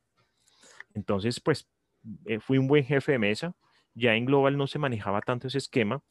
[0.94, 1.68] Entonces, pues,
[2.26, 3.56] eh, fui un buen jefe de mesa.
[3.94, 6.02] Ya en Global no se manejaba tanto ese esquema,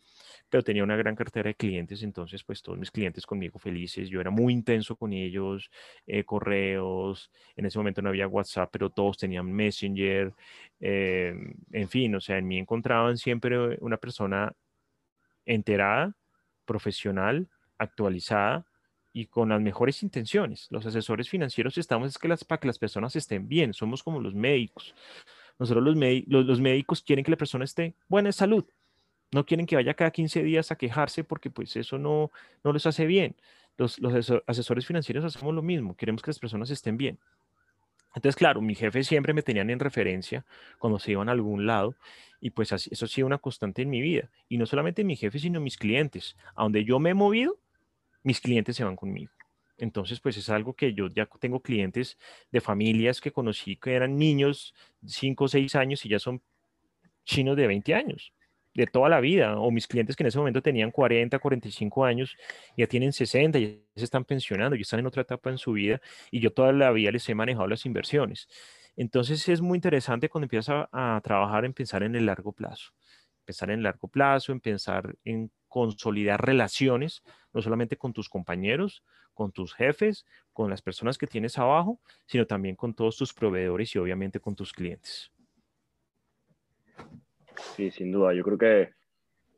[0.50, 4.20] pero tenía una gran cartera de clientes, entonces pues todos mis clientes conmigo felices, yo
[4.20, 5.70] era muy intenso con ellos,
[6.06, 10.34] eh, correos, en ese momento no había WhatsApp, pero todos tenían Messenger,
[10.80, 11.34] eh,
[11.72, 14.52] en fin, o sea, en mí encontraban siempre una persona
[15.46, 16.14] enterada,
[16.64, 18.66] profesional, actualizada
[19.12, 20.68] y con las mejores intenciones.
[20.70, 24.20] Los asesores financieros estamos es que las, para que las personas estén bien, somos como
[24.20, 24.94] los médicos.
[25.58, 28.64] Nosotros los, los, los médicos quieren que la persona esté buena de salud,
[29.32, 32.30] no quieren que vaya cada 15 días a quejarse porque pues eso no,
[32.64, 33.36] no les hace bien.
[33.76, 37.18] Los, los asesores financieros hacemos lo mismo, queremos que las personas estén bien.
[38.14, 40.44] Entonces, claro, mi jefe siempre me tenían en referencia
[40.78, 41.94] cuando se iban a algún lado
[42.40, 44.30] y pues eso ha sido una constante en mi vida.
[44.48, 46.36] Y no solamente mi jefe, sino mis clientes.
[46.56, 47.56] A donde yo me he movido,
[48.24, 49.30] mis clientes se van conmigo.
[49.78, 52.18] Entonces, pues es algo que yo ya tengo clientes
[52.50, 54.74] de familias que conocí que eran niños,
[55.06, 56.42] 5 o 6 años y ya son
[57.24, 58.32] chinos de 20 años,
[58.74, 62.36] de toda la vida, o mis clientes que en ese momento tenían 40, 45 años,
[62.76, 66.00] ya tienen 60, y se están pensionando, ya están en otra etapa en su vida
[66.30, 68.48] y yo toda la vida les he manejado las inversiones.
[68.96, 72.92] Entonces es muy interesante cuando empiezas a, a trabajar en pensar en el largo plazo,
[73.44, 79.04] pensar en el largo plazo, en pensar en consolidar relaciones, no solamente con tus compañeros,
[79.34, 83.94] con tus jefes, con las personas que tienes abajo, sino también con todos tus proveedores
[83.94, 85.32] y obviamente con tus clientes.
[87.76, 88.32] Sí, sin duda.
[88.34, 88.92] Yo creo que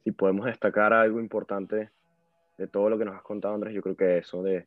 [0.05, 1.91] si podemos destacar algo importante
[2.59, 4.67] de todo lo que nos has contado, Andrés, yo creo que eso de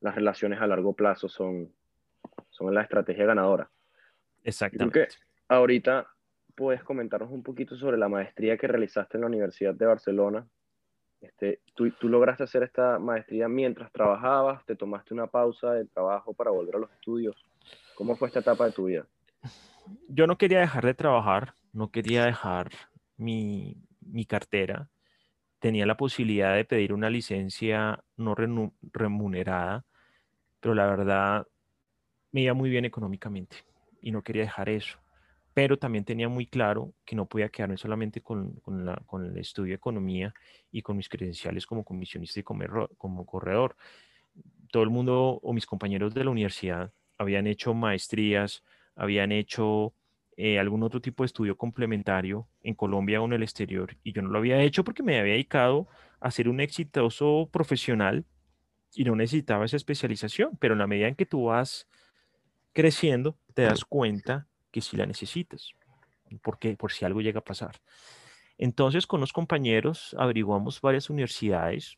[0.00, 1.72] las relaciones a largo plazo son,
[2.50, 3.70] son la estrategia ganadora.
[4.44, 4.98] Exactamente.
[5.00, 5.14] Yo creo que
[5.48, 6.06] ahorita
[6.54, 10.46] puedes comentarnos un poquito sobre la maestría que realizaste en la Universidad de Barcelona
[11.20, 14.64] este, ¿tú, ¿tú, lograste hacer esta maestría mientras trabajabas?
[14.64, 17.36] ¿Te tomaste una pausa de trabajo para volver a los estudios?
[17.94, 19.06] ¿Cómo fue esta etapa de tu vida?
[20.08, 22.70] Yo no quería dejar de trabajar, no quería dejar
[23.16, 24.88] mi, mi cartera.
[25.58, 29.84] Tenía la posibilidad de pedir una licencia no remunerada,
[30.60, 31.46] pero la verdad
[32.32, 33.58] me iba muy bien económicamente
[34.00, 34.98] y no quería dejar eso
[35.56, 39.76] pero también tenía muy claro que no podía quedarme solamente con, con, el estudio de
[39.76, 40.34] economía
[40.70, 43.74] y con mis credenciales como comisionista y como corredor.
[44.70, 49.94] Todo el mundo o mis compañeros de la universidad habían hecho maestrías, habían hecho
[50.36, 54.20] eh, algún otro tipo de estudio complementario en Colombia o en el exterior y yo
[54.20, 55.88] no lo había hecho porque me había dedicado
[56.20, 58.26] a ser un exitoso profesional
[58.94, 61.88] y no necesitaba esa especialización, pero en la medida en que tú vas
[62.72, 65.72] creciendo, te das cuenta que si la necesitas,
[66.42, 67.76] porque por si algo llega a pasar.
[68.58, 71.96] Entonces, con los compañeros averiguamos varias universidades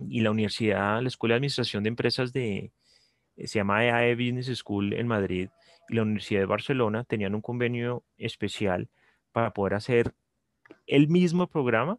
[0.00, 2.72] y la universidad, la Escuela de Administración de Empresas de,
[3.36, 5.50] eh, se llama EAE e Business School en Madrid
[5.88, 8.88] la Universidad de Barcelona tenían un convenio especial
[9.32, 10.14] para poder hacer
[10.86, 11.98] el mismo programa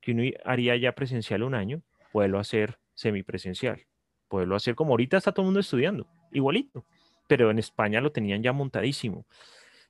[0.00, 1.82] que uno haría ya presencial un año,
[2.12, 3.86] poderlo hacer semipresencial,
[4.28, 6.84] poderlo hacer como ahorita está todo el mundo estudiando, igualito
[7.30, 9.24] pero en España lo tenían ya montadísimo.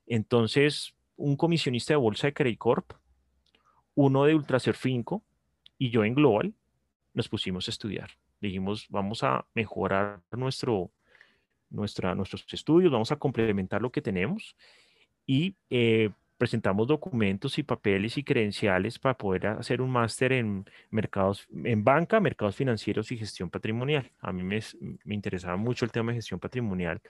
[0.06, 2.92] Entonces, un comisionista de bolsa de Credit Corp,
[3.94, 5.24] uno de Ultrasurfinco
[5.78, 6.52] y yo en Global
[7.14, 8.10] nos pusimos a estudiar.
[8.42, 10.90] Dijimos, vamos a mejorar nuestro,
[11.70, 14.56] nuestros estudios, vamos a complementar lo que tenemos
[15.26, 21.46] y eh, presentamos documentos y papeles y credenciales para poder hacer un máster en mercados,
[21.52, 24.10] en banca, mercados financieros y gestión patrimonial.
[24.20, 24.60] A mí me,
[25.04, 27.00] me interesaba mucho el tema de gestión patrimonial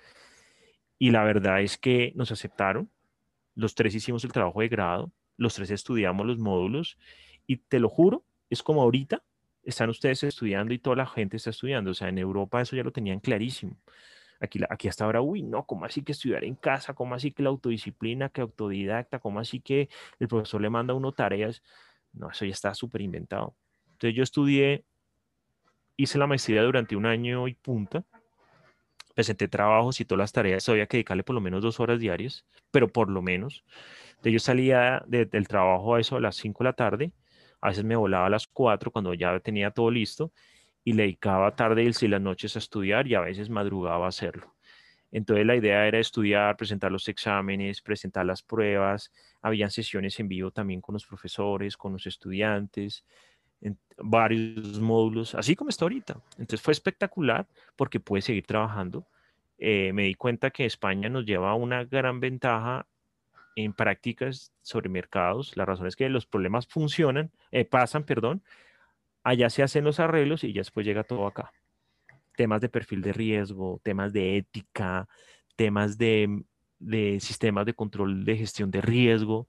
[0.99, 2.91] y la verdad es que nos aceptaron.
[3.55, 6.99] Los tres hicimos el trabajo de grado, los tres estudiamos los módulos
[7.47, 9.23] y te lo juro, es como ahorita
[9.63, 11.93] están ustedes estudiando y toda la gente está estudiando.
[11.93, 13.77] O sea, en Europa eso ya lo tenían clarísimo.
[14.41, 16.95] Aquí, aquí hasta ahora, uy, no, ¿cómo así que estudiar en casa?
[16.95, 19.19] ¿Cómo así que la autodisciplina, que autodidacta?
[19.19, 21.63] ¿Cómo así que el profesor le manda a uno tareas?
[22.13, 23.55] No, eso ya está súper inventado.
[23.93, 24.85] Entonces yo estudié,
[25.97, 28.03] hice la maestría durante un año y punta,
[29.15, 32.47] presenté trabajos y todas las tareas, había que dedicarle por lo menos dos horas diarias,
[32.71, 33.65] pero por lo menos.
[34.09, 37.13] Entonces yo salía del trabajo a eso a las 5 de la tarde,
[37.61, 40.33] a veces me volaba a las 4 cuando ya tenía todo listo
[40.85, 44.55] y le dedicaba tarde y las noches a estudiar y a veces madrugaba a hacerlo.
[45.13, 49.13] Entonces la idea era estudiar, presentar los exámenes, presentar las pruebas,
[49.43, 53.05] habían sesiones en vivo también con los profesores, con los estudiantes,
[53.61, 56.21] en varios módulos, así como está ahorita.
[56.33, 59.07] Entonces fue espectacular porque pude seguir trabajando.
[59.59, 62.87] Eh, me di cuenta que España nos lleva una gran ventaja
[63.57, 65.57] en prácticas sobre mercados.
[65.57, 68.43] La razón es que los problemas funcionan, eh, pasan, perdón,
[69.23, 71.53] allá se hacen los arreglos y ya después llega todo acá.
[72.37, 75.09] Temas de perfil de riesgo, temas de ética,
[75.57, 76.45] temas de,
[77.21, 79.49] sistemas de control de gestión de riesgo.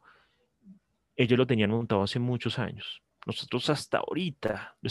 [1.15, 3.01] Ellos lo tenían montado hace muchos años.
[3.25, 4.89] Nosotros hasta ahorita lo,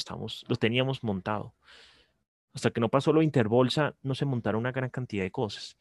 [0.48, 1.54] lo teníamos montado.
[2.52, 5.76] Hasta que no pasó lo Interbolsa, no se montaron una gran cantidad de cosas.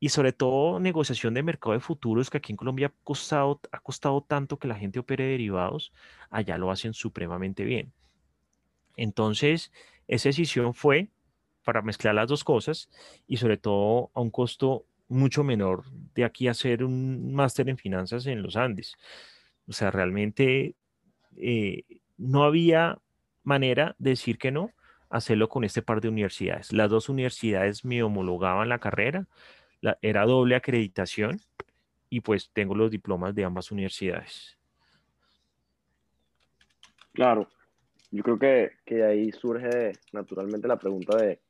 [0.00, 3.80] Y sobre todo negociación de mercado de futuros, que aquí en Colombia ha costado, ha
[3.80, 5.92] costado tanto que la gente opere derivados,
[6.30, 7.92] allá lo hacen supremamente bien.
[8.96, 9.72] Entonces,
[10.08, 11.08] esa decisión fue
[11.64, 12.90] para mezclar las dos cosas
[13.26, 18.26] y sobre todo a un costo mucho menor de aquí hacer un máster en finanzas
[18.26, 18.96] en los Andes.
[19.66, 20.76] O sea, realmente
[21.36, 21.84] eh,
[22.16, 22.98] no había
[23.42, 24.70] manera de decir que no,
[25.10, 26.72] hacerlo con este par de universidades.
[26.72, 29.26] Las dos universidades me homologaban la carrera,
[30.00, 31.40] era doble acreditación
[32.08, 34.58] y pues tengo los diplomas de ambas universidades.
[37.12, 37.48] Claro,
[38.10, 41.40] yo creo que, que ahí surge naturalmente la pregunta de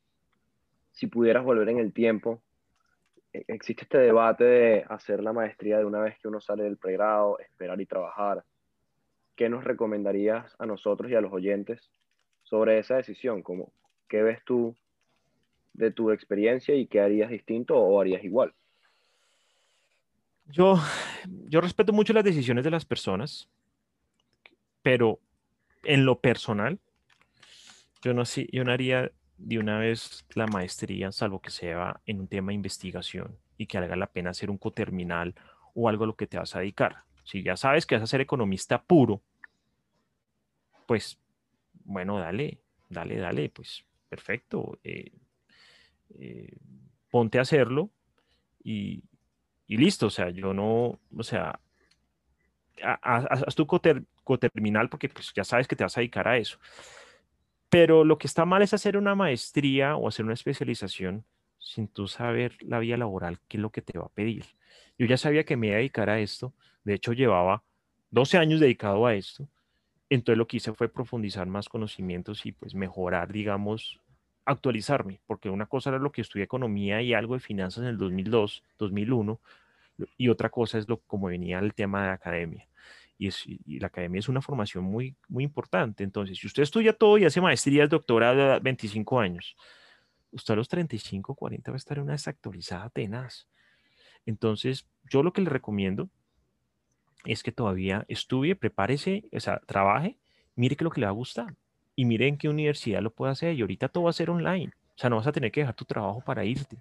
[0.92, 2.40] si pudieras volver en el tiempo,
[3.32, 6.76] e, existe este debate de hacer la maestría de una vez que uno sale del
[6.76, 8.44] pregrado, esperar y trabajar.
[9.36, 11.90] ¿Qué nos recomendarías a nosotros y a los oyentes
[12.44, 13.42] sobre esa decisión?
[13.42, 13.72] ¿Cómo,
[14.08, 14.76] ¿Qué ves tú
[15.72, 18.54] de tu experiencia y qué harías distinto o harías igual?
[20.46, 20.78] Yo,
[21.48, 23.48] yo respeto mucho las decisiones de las personas,
[24.82, 25.18] pero
[25.84, 26.78] en lo personal,
[28.02, 32.28] yo no, yo no haría de una vez la maestría, salvo que sea en un
[32.28, 35.34] tema de investigación y que valga la pena hacer un coterminal
[35.74, 37.04] o algo a lo que te vas a dedicar.
[37.24, 39.22] Si ya sabes que vas a ser economista puro,
[40.86, 41.18] pues
[41.84, 44.78] bueno, dale, dale, dale, pues perfecto.
[44.84, 45.12] Eh,
[46.18, 46.56] eh,
[47.10, 47.90] ponte a hacerlo
[48.62, 49.02] y,
[49.68, 50.06] listo.
[50.06, 51.58] O sea, yo no, o sea,
[52.82, 53.66] haz tu
[54.24, 56.58] coterminal porque pues, ya sabes que te vas a dedicar a eso.
[57.68, 61.24] Pero lo que está mal es hacer una maestría o hacer una especialización
[61.58, 64.44] sin tú saber la vía laboral, qué es lo que te va a pedir.
[64.98, 66.52] Yo ya sabía que me iba a dedicar a esto,
[66.84, 67.64] de hecho llevaba
[68.10, 69.48] 12 años dedicado a esto,
[70.10, 74.00] entonces lo que hice fue profundizar más conocimientos y pues mejorar, digamos,
[74.44, 77.98] actualizarme, porque una cosa era lo que estudié economía y algo de finanzas en el
[77.98, 79.40] 2002, 2001,
[80.16, 82.68] y otra cosa es lo como venía el tema de academia
[83.18, 86.05] y, la academia es una formación muy, muy importante.
[86.05, 89.57] Entonces, si usted estudia todo y hace maestrías, doctorado a 25 años,
[90.33, 93.48] usted a los 35, 40 va a estar en una desactualizada tenaz.
[94.27, 96.09] Entonces, yo lo que le recomiendo
[97.24, 100.18] es que todavía estudie, prepárese, o sea, trabaje,
[100.57, 101.55] mire qué lo que le va a gustar
[101.96, 103.55] y mire en qué universidad lo puede hacer.
[103.55, 104.72] Y ahorita todo va a ser online.
[104.96, 106.79] O sea, no vas a tener que dejar tu trabajo para irte,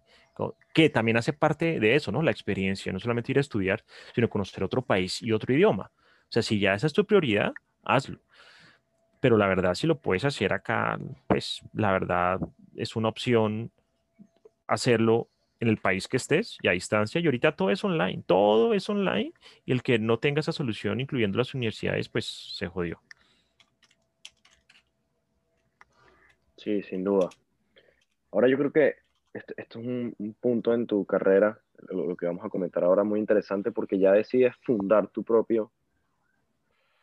[0.71, 2.21] que también hace parte de eso, ¿no?
[2.21, 5.91] La experiencia, no solamente ir a estudiar, sino conocer otro país y otro idioma.
[6.33, 8.17] Sea, si ya esa es tu prioridad, hazlo.
[9.19, 12.39] Pero la verdad, si lo puedes hacer acá, pues la verdad
[12.75, 13.69] es una opción
[14.65, 17.21] hacerlo en el país que estés y a distancia.
[17.21, 19.31] Y ahorita todo es online, todo es online.
[19.63, 22.99] Y el que no tenga esa solución, incluyendo las universidades, pues se jodió.
[26.57, 27.29] Sí, sin duda.
[28.31, 28.95] Ahora yo creo que
[29.35, 33.19] esto, es un, un, punto en tu carrera, lo, que vamos a comentar ahora, muy
[33.19, 35.71] interesante porque ya decides fundar tu propio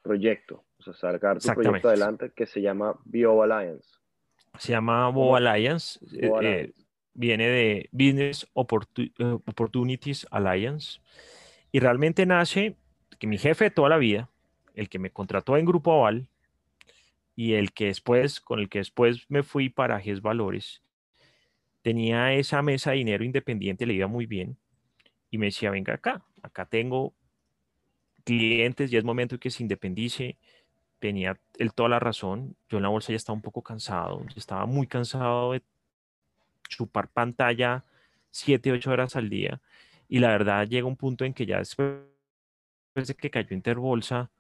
[0.03, 3.89] proyecto, o sea, sacar tu proyecto adelante que se llama Bio Alliance.
[4.59, 6.73] Se llama Bio Alliance, eh, eh,
[7.15, 11.01] viene de Business eh, Opportunities Alliance
[11.73, 12.77] y realmente nace
[13.19, 14.31] que mi jefe de toda la vida,
[14.75, 16.29] el que me contrató en Grupo Aval
[17.37, 20.83] y el que después, con el que después me fui para GES Valores,
[21.83, 24.57] tenía esa mesa de dinero independiente, le iba muy bien
[25.31, 27.15] y me decía, venga acá, acá tengo
[28.25, 30.37] clientes, ya es momento que se independice.
[30.99, 32.57] Tenía él toda la razón.
[32.69, 35.63] Yo en la bolsa ya estaba un poco cansado, estaba muy cansado de
[36.69, 37.85] chupar pantalla
[38.31, 39.61] 7, 8 horas al día.
[40.09, 41.99] Y la verdad llega un punto en que ya después
[42.95, 44.31] de que cayó Interbolsa,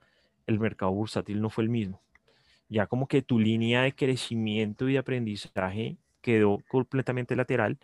[0.46, 2.02] el mercado bursátil no fue el mismo.
[2.68, 7.78] Ya como que tu línea de crecimiento y de aprendizaje quedó completamente lateral.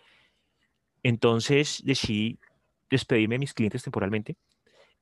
[1.02, 2.38] Entonces decidí
[2.90, 4.36] despedirme de mis clientes temporalmente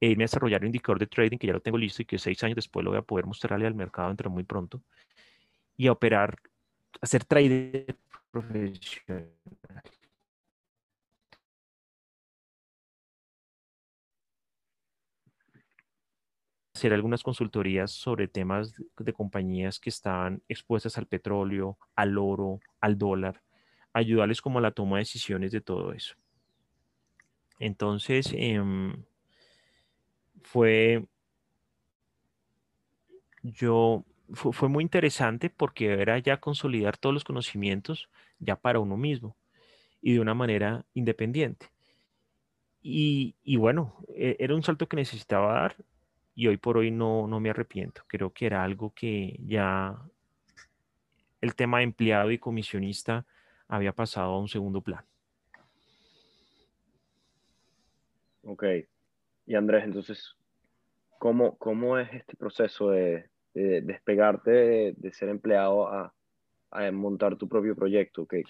[0.05, 2.19] e irme a desarrollar un indicador de trading que ya lo tengo listo y que
[2.19, 4.83] seis años después lo voy a poder mostrarle al mercado dentro muy pronto
[5.79, 6.39] y a operar,
[7.01, 7.97] hacer trader
[8.31, 9.33] profesional.
[16.75, 22.99] hacer algunas consultorías sobre temas de compañías que estaban expuestas al petróleo, al oro, al
[22.99, 23.41] dólar,
[23.93, 26.17] ayudarles como a la toma de decisiones de todo eso.
[27.61, 28.61] Entonces, eh,
[30.45, 31.07] fue,
[33.43, 39.37] yo, fue, muy interesante porque era ya consolidar todos los conocimientos ya para uno mismo
[40.01, 41.67] y de una manera independiente.
[42.83, 45.77] Y, bueno, e, era un salto que necesitaba dar
[46.35, 48.03] y hoy por hoy no, no me arrepiento.
[48.07, 49.97] Creo que era algo que ya
[51.41, 53.25] el tema de empleado y comisionista
[53.69, 55.07] había pasado a un segundo plano.
[58.43, 58.65] Ok.
[59.47, 60.37] Y Andrés, entonces,
[61.19, 66.13] ¿cómo, cómo es este proceso de, despegarte de, ser empleado a,
[66.93, 68.27] montar tu propio proyecto?
[68.27, 68.43] ¿Qué,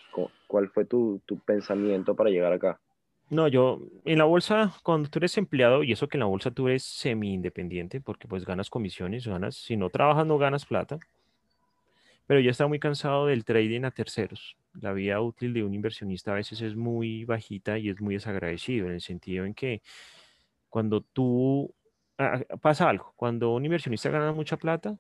[0.47, 2.81] ¿Cuál fue tu, pensamiento para llegar acá?
[3.31, 6.51] No, yo en la bolsa, cuando tú eres empleado, y eso que en la bolsa
[6.51, 10.99] tú eres semi-independiente, porque pues ganas comisiones, ganas, si no trabajas no ganas plata,
[12.27, 14.57] pero ya estaba muy cansado del trading a terceros.
[14.81, 18.87] La vida útil de un inversionista a veces es muy bajita y es muy desagradecido,
[18.87, 19.83] en el sentido en que
[20.75, 21.73] cuando tú,
[22.19, 24.99] ah, pasa algo, cuando un inversionista gana mucha plata,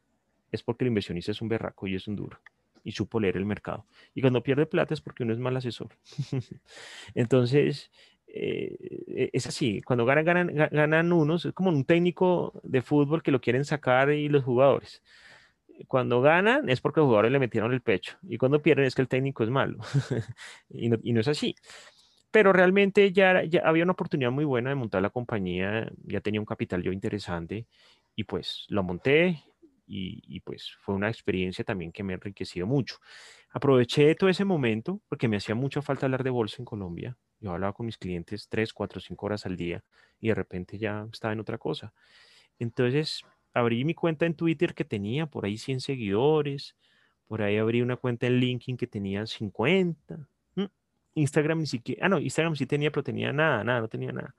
[0.52, 2.38] es porque el inversionista es un berraco y es un duro
[2.84, 3.84] y supo leer el mercado.
[4.14, 5.88] Y cuando pierde plata es porque uno es mal asesor.
[7.16, 7.90] Entonces,
[8.28, 13.32] eh, es así, cuando ganan, ganan, ganan unos, es como un técnico de fútbol que
[13.32, 15.02] lo quieren sacar y los jugadores.
[15.88, 19.02] Cuando ganan es porque los jugadores le metieron el pecho y cuando pierden es que
[19.02, 19.78] el técnico es malo.
[20.68, 21.56] y, no, y, no, es así.
[22.34, 26.44] Pero realmente ya, había una oportunidad muy buena de montar la compañía, ya tenía un
[26.44, 27.68] capital yo interesante
[28.16, 29.44] y pues lo monté
[29.86, 32.96] y, y, pues fue una experiencia también que me ha enriquecido mucho.
[33.52, 37.16] Aproveché todo ese momento porque me hacía mucha falta hablar de bolsa en Colombia.
[37.38, 39.84] Yo hablaba con mis clientes tres, cuatro, cinco horas al día
[40.18, 41.94] y de repente ya estaba en otra cosa.
[42.58, 43.22] Entonces
[43.52, 46.74] abrí mi cuenta en Twitter que tenía por ahí 100 seguidores,
[47.28, 50.28] por ahí abrí una cuenta en LinkedIn que tenía 50.
[51.14, 54.34] Instagram ni siquiera, ah, no, Instagram sí tenía, pero tenía nada, nada, no tenía nada.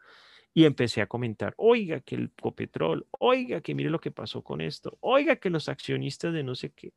[0.53, 4.61] Y empecé a comentar, oiga, que el Copetrol, oiga, que mire lo que pasó con
[4.61, 6.93] esto, oiga, que los accionistas de no sé qué.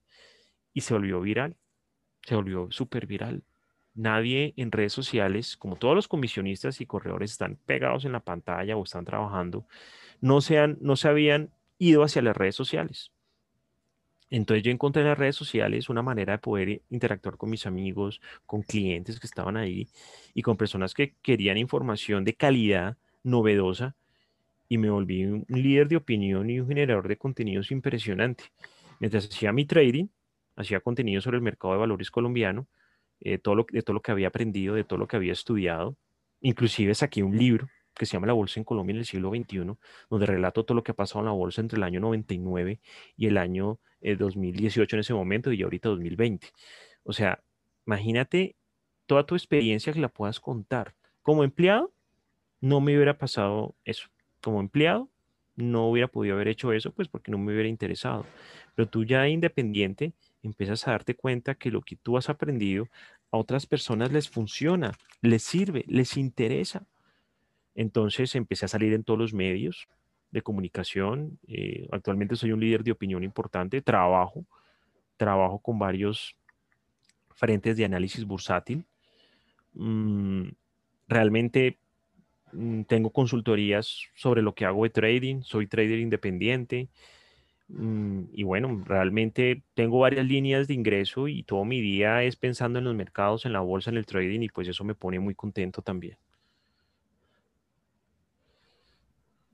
[0.72, 1.56] Y se volvió viral,
[2.22, 3.42] se volvió súper viral.
[3.94, 8.76] Nadie en redes sociales, como todos los comisionistas y corredores están pegados en la pantalla
[8.76, 9.66] o están trabajando,
[10.20, 13.12] no se, han, no se habían ido hacia las redes sociales.
[14.30, 18.20] Entonces yo encontré en las redes sociales una manera de poder interactuar con mis amigos,
[18.44, 19.88] con clientes que estaban ahí
[20.34, 23.96] y con personas que querían información de calidad novedosa
[24.68, 28.44] y me volví un líder de opinión y un generador de contenidos impresionante.
[29.00, 30.08] Mientras hacía mi trading,
[30.56, 32.68] hacía contenido sobre el mercado de valores colombiano,
[33.20, 33.54] eh, de todo
[33.94, 35.96] lo que había aprendido, de todo lo que había estudiado.
[36.40, 37.68] Inclusive saqué un libro
[37.98, 39.76] que se llama La Bolsa en Colombia en el siglo XXI,
[40.08, 42.80] donde relato todo lo que ha pasado en la bolsa entre el año 99
[43.16, 46.48] y el año 2018 eh, en ese momento y ahorita 2020.
[47.04, 47.42] O sea,
[47.86, 48.56] imagínate
[49.06, 50.94] toda tu experiencia que la puedas contar.
[51.22, 51.92] Como empleado,
[52.60, 54.08] no me hubiera pasado eso.
[54.40, 55.08] Como empleado,
[55.56, 58.24] no hubiera podido haber hecho eso, pues porque no me hubiera interesado.
[58.74, 62.88] Pero tú ya independiente, empiezas a darte cuenta que lo que tú has aprendido
[63.30, 66.86] a otras personas les funciona, les sirve, les interesa.
[67.74, 69.88] Entonces empecé a salir en todos los medios
[70.30, 71.38] de comunicación.
[71.46, 74.44] Eh, actualmente soy un líder de opinión importante, trabajo,
[75.16, 76.36] trabajo con varios
[77.34, 78.84] frentes de análisis bursátil.
[79.74, 80.48] Mm,
[81.08, 81.78] realmente
[82.52, 86.88] Mm, tengo consultorías sobre lo que hago de trading, soy trader independiente
[87.68, 92.78] mm, y bueno, realmente tengo varias líneas de ingreso y todo mi día es pensando
[92.78, 95.34] en los mercados, en la bolsa, en el trading y pues eso me pone muy
[95.34, 96.18] contento también.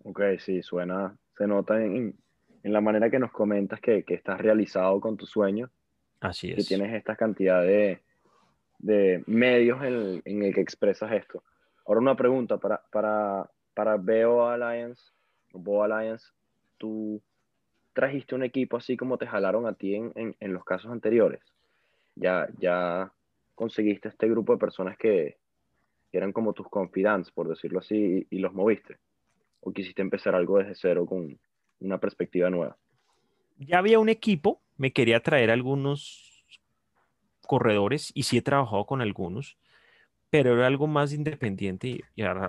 [0.04, 2.14] Ok, sí, suena, se nota en,
[2.62, 5.70] la manera que nos comentas que, estás realizado con tu sueño.
[6.20, 6.56] Así es.
[6.56, 8.00] Que tienes esta cantidad de,
[9.26, 11.42] medios en, en el que expresas esto.
[11.86, 15.02] Ahora una pregunta para, para, para Beo Alliance,
[15.52, 16.26] Bo Alliance,
[16.78, 17.20] tú
[17.92, 21.40] trajiste un equipo así como te jalaron a ti en, en, los casos anteriores.
[22.16, 23.12] Ya, ya
[23.54, 25.38] conseguiste este grupo de personas que,
[26.12, 28.98] eran como tus confidants, por decirlo así, y, y, los moviste.
[29.64, 31.38] ¿O quisiste empezar algo desde cero con
[31.80, 32.76] una perspectiva nueva?
[33.58, 36.44] Ya había un equipo, me quería traer algunos
[37.46, 39.58] corredores y sí he trabajado con algunos
[40.34, 42.02] pero era algo más independiente y,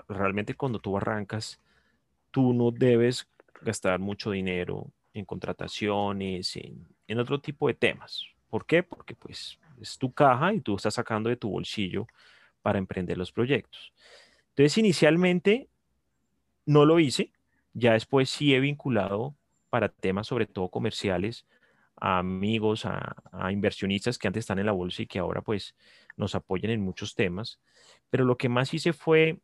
[0.09, 1.61] realmente cuando tú arrancas,
[2.31, 3.29] tú no debes
[3.61, 8.25] gastar mucho dinero en contrataciones, en, en otro tipo de temas.
[8.49, 8.81] ¿Por qué?
[8.81, 12.07] Porque pues es tu caja y tú estás sacando de tu bolsillo
[12.63, 13.93] para emprender los proyectos.
[14.49, 15.69] Entonces, inicialmente
[16.65, 17.31] no lo hice,
[17.73, 19.35] ya después sí he vinculado
[19.69, 21.45] para temas sobre todo comerciales
[21.97, 25.75] a amigos, a, inversionistas que antes están en la bolsa y que ahora pues
[26.17, 27.59] nos apoyan en muchos temas.
[28.09, 29.39] Pero lo que más hice fue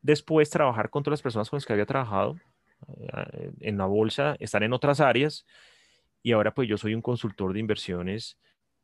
[0.00, 2.36] después trabajar con todas las personas con las que había trabajado
[2.88, 5.46] eh, en la bolsa, estar en otras áreas.
[6.22, 8.38] Y ahora pues yo soy un consultor de inversiones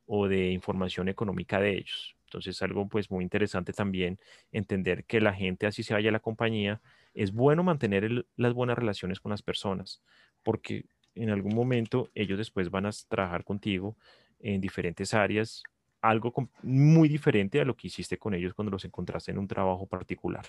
[0.07, 2.18] o de información económica de ellos.
[2.29, 4.19] Entonces algo pues muy interesante también
[4.53, 6.81] entender que la gente así se vaya a la compañía,
[7.15, 10.03] es bueno mantener las buenas relaciones con las personas
[10.43, 13.97] porque en algún momento ellos después van a trabajar contigo
[14.41, 15.63] en diferentes áreas
[16.01, 19.87] algo muy diferente a lo que hiciste con ellos cuando los encontraste en un trabajo
[19.87, 20.47] particular.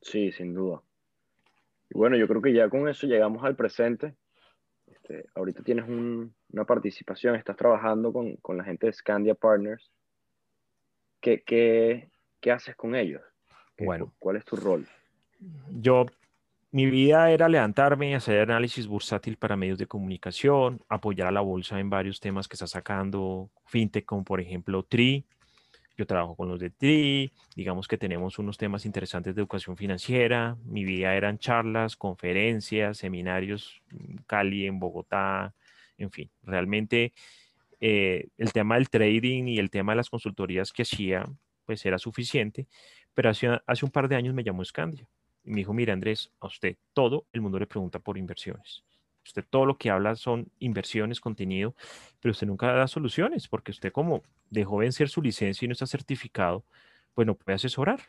[0.00, 0.82] Sí, sin duda.
[1.90, 4.14] Y bueno, yo creo que ya con eso llegamos al presente.
[4.86, 5.88] Este, ahorita tienes
[6.52, 9.90] una participación, estás trabajando con, con, la gente de Scandia Partners.
[11.20, 13.22] ¿Qué, qué, qué haces con ellos?
[13.78, 14.12] bueno.
[14.18, 14.86] ¿Cuál es tu rol?
[15.70, 16.06] Yo
[16.70, 21.80] mi vida era levantarme, hacer análisis bursátil para medios de comunicación, apoyar a la bolsa
[21.80, 25.24] en varios temas que está sacando fintech, como por ejemplo TRI,
[25.96, 30.56] Yo trabajo con los de TRI, digamos que tenemos unos temas interesantes de educación financiera.
[30.64, 35.54] Mi vida eran charlas, conferencias, seminarios en Cali, en Bogotá,
[35.98, 37.12] en fin, realmente
[37.80, 41.24] eh, el tema del trading y el tema de las consultorías que hacía,
[41.64, 42.66] pues era suficiente,
[43.14, 45.08] pero hace, hace un par de años me llamó Scandia
[45.44, 48.84] y me dijo, mira Andrés, a usted todo el mundo le pregunta por inversiones.
[49.24, 51.74] Usted todo lo que habla son inversiones, contenido,
[52.20, 55.86] pero usted nunca da soluciones porque usted como dejó vencer su licencia y no está
[55.86, 56.64] certificado,
[57.14, 58.00] pues no puede asesorar.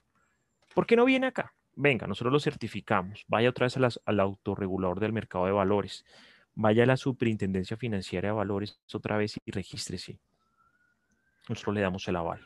[0.74, 1.54] ¿Por qué no viene acá?
[1.76, 3.26] Venga, nosotros lo certificamos.
[3.28, 6.06] Vaya otra vez al autorregulador del mercado de valores
[6.62, 10.20] vaya a la Superintendencia Financiera de Valores otra vez y regístrese.
[11.47, 12.45] Nosotros le damos el aval.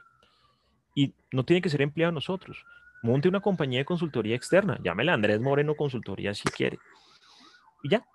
[0.94, 2.64] Y no tiene que ser empleado nosotros.
[3.02, 4.80] Monte una compañía de consultoría externa.
[4.84, 6.78] Llámela Andrés Moreno Consultoría si quiere.
[7.82, 8.06] Y ya.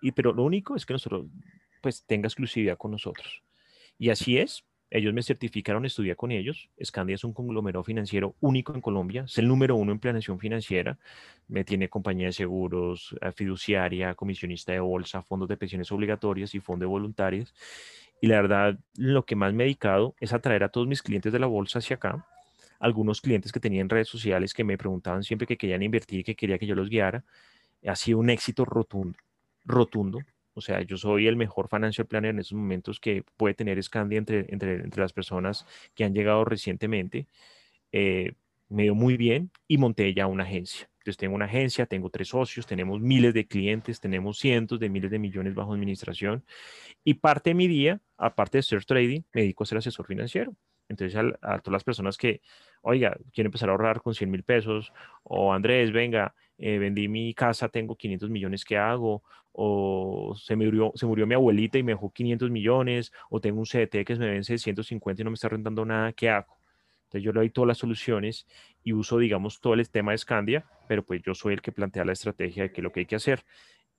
[0.00, 1.26] y, pero lo único es que nosotros
[1.82, 3.42] pues tenga exclusividad con nosotros.
[3.98, 4.64] Y así es.
[4.94, 6.68] Ellos me certificaron, estudié con ellos.
[6.84, 10.98] Scandia es un conglomerado financiero único en Colombia, es el número uno en planeación financiera.
[11.48, 16.60] Me tiene compañía de seguros, eh, fiduciaria, comisionista de bolsa, fondos de pensiones obligatorias y
[16.60, 17.54] fondos voluntarios.
[18.20, 21.32] Y la verdad, lo que más me he dedicado es atraer a todos mis clientes
[21.32, 22.26] de la bolsa hacia acá.
[22.78, 26.36] Algunos clientes que tenían redes sociales que me preguntaban siempre que querían invertir y que
[26.36, 27.24] quería que yo los guiara.
[27.86, 29.18] Ha sido un éxito rotundo,
[29.64, 30.18] rotundo.
[30.54, 34.18] O sea, yo soy el mejor financial planner en estos momentos que puede tener Scandia
[34.18, 37.26] entre, entre, entre las personas que han llegado recientemente.
[37.92, 38.32] Eh,
[38.68, 40.88] me dio muy bien y monté ya una agencia.
[40.98, 45.10] Entonces tengo una agencia, tengo tres socios, tenemos miles de clientes, tenemos cientos de miles
[45.10, 46.44] de millones bajo administración
[47.04, 50.54] y parte de mi día, aparte de ser trading, me dedico a ser asesor financiero.
[50.88, 52.40] Entonces a, a todas las personas que,
[52.82, 54.92] oiga, quiero empezar a ahorrar con 100 mil pesos
[55.24, 59.22] o Andrés, venga, eh, vendí mi casa, tengo 500 millones, ¿qué hago?
[59.52, 63.66] O se murió, se murió mi abuelita y me dejó 500 millones, o tengo un
[63.66, 66.56] CDT que me vence 150 y no me está rentando nada, ¿qué hago?
[67.04, 68.46] Entonces yo le doy todas las soluciones
[68.82, 72.06] y uso, digamos, todo el tema de Scandia, pero pues yo soy el que plantea
[72.06, 73.44] la estrategia de qué es lo que hay que hacer.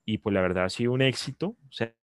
[0.04, 1.94] Y pues la verdad ha sido un éxito, o sea,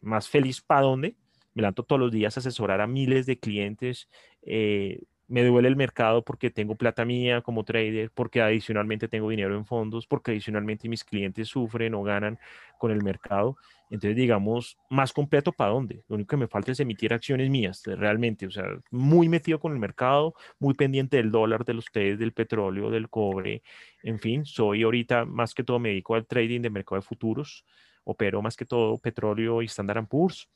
[0.00, 1.16] más feliz para dónde.
[1.54, 4.08] Me levanto todos los días a asesorar a miles de clientes,
[4.42, 9.56] eh, me duele el mercado porque tengo plata mía como trader, porque adicionalmente tengo dinero
[9.56, 12.38] en fondos, porque adicionalmente mis clientes sufren o ganan
[12.78, 13.56] con el mercado.
[13.90, 16.02] Entonces, digamos, más completo para dónde.
[16.08, 18.46] Lo único que me falta es emitir acciones mías, realmente.
[18.46, 22.32] O sea, muy metido con el mercado, muy pendiente del dólar, de los ustedes, del
[22.32, 23.62] petróleo, del cobre.
[24.02, 27.64] En fin, soy ahorita más que todo me dedico al trading de mercado de futuros.
[28.04, 30.48] Opero más que todo petróleo y Standard Poor's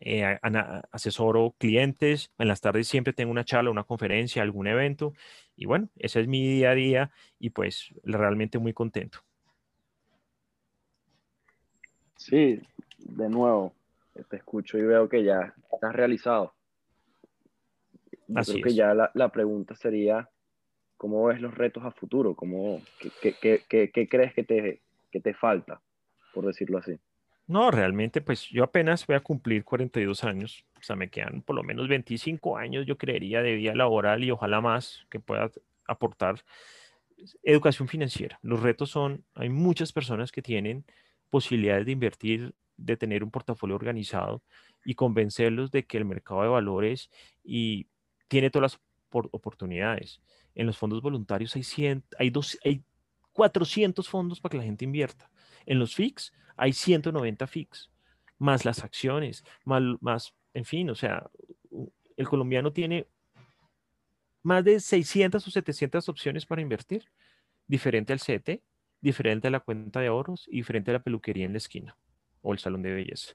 [0.00, 0.38] eh,
[0.90, 5.14] asesoro clientes, en las tardes siempre tengo una charla, una conferencia, algún evento
[5.56, 9.20] y bueno, ese es mi día a día y pues realmente muy contento.
[12.16, 12.60] Sí,
[12.98, 13.72] de nuevo,
[14.28, 16.54] te escucho y veo que ya estás realizado.
[18.28, 20.28] Yo creo que ya la, la, pregunta sería,
[20.96, 22.34] ¿cómo ves los retos a futuro?
[22.34, 24.80] ¿Cómo, qué, qué, qué, qué, crees que te,
[25.12, 25.80] que te falta,
[26.34, 26.98] por decirlo así?
[27.48, 31.54] No, realmente, pues yo apenas voy a cumplir 42 años, o sea, me quedan por
[31.54, 35.50] lo menos 25 años, yo creería, de vida laboral y ojalá más que pueda
[35.86, 36.44] aportar
[37.44, 38.38] educación financiera.
[38.42, 40.84] Los retos son, hay muchas personas que tienen
[41.30, 44.42] posibilidades de invertir, de tener un portafolio organizado
[44.84, 47.10] y convencerlos de que el mercado de valores
[47.44, 47.86] y
[48.28, 48.80] tiene todas las
[49.10, 50.20] oportunidades.
[50.54, 52.82] En los fondos voluntarios hay, 100, hay, dos, hay
[53.32, 55.30] 400 fondos para que la gente invierta.
[55.66, 57.90] En los FIX hay 190 FIX,
[58.38, 61.30] más las acciones, más, en fin, o sea,
[62.16, 63.08] el colombiano tiene
[64.42, 67.04] más de 600 o 700 opciones para invertir,
[67.66, 68.62] diferente al CT,
[69.00, 71.96] diferente a la cuenta de ahorros y diferente a la peluquería en la esquina
[72.42, 73.34] o el salón de belleza.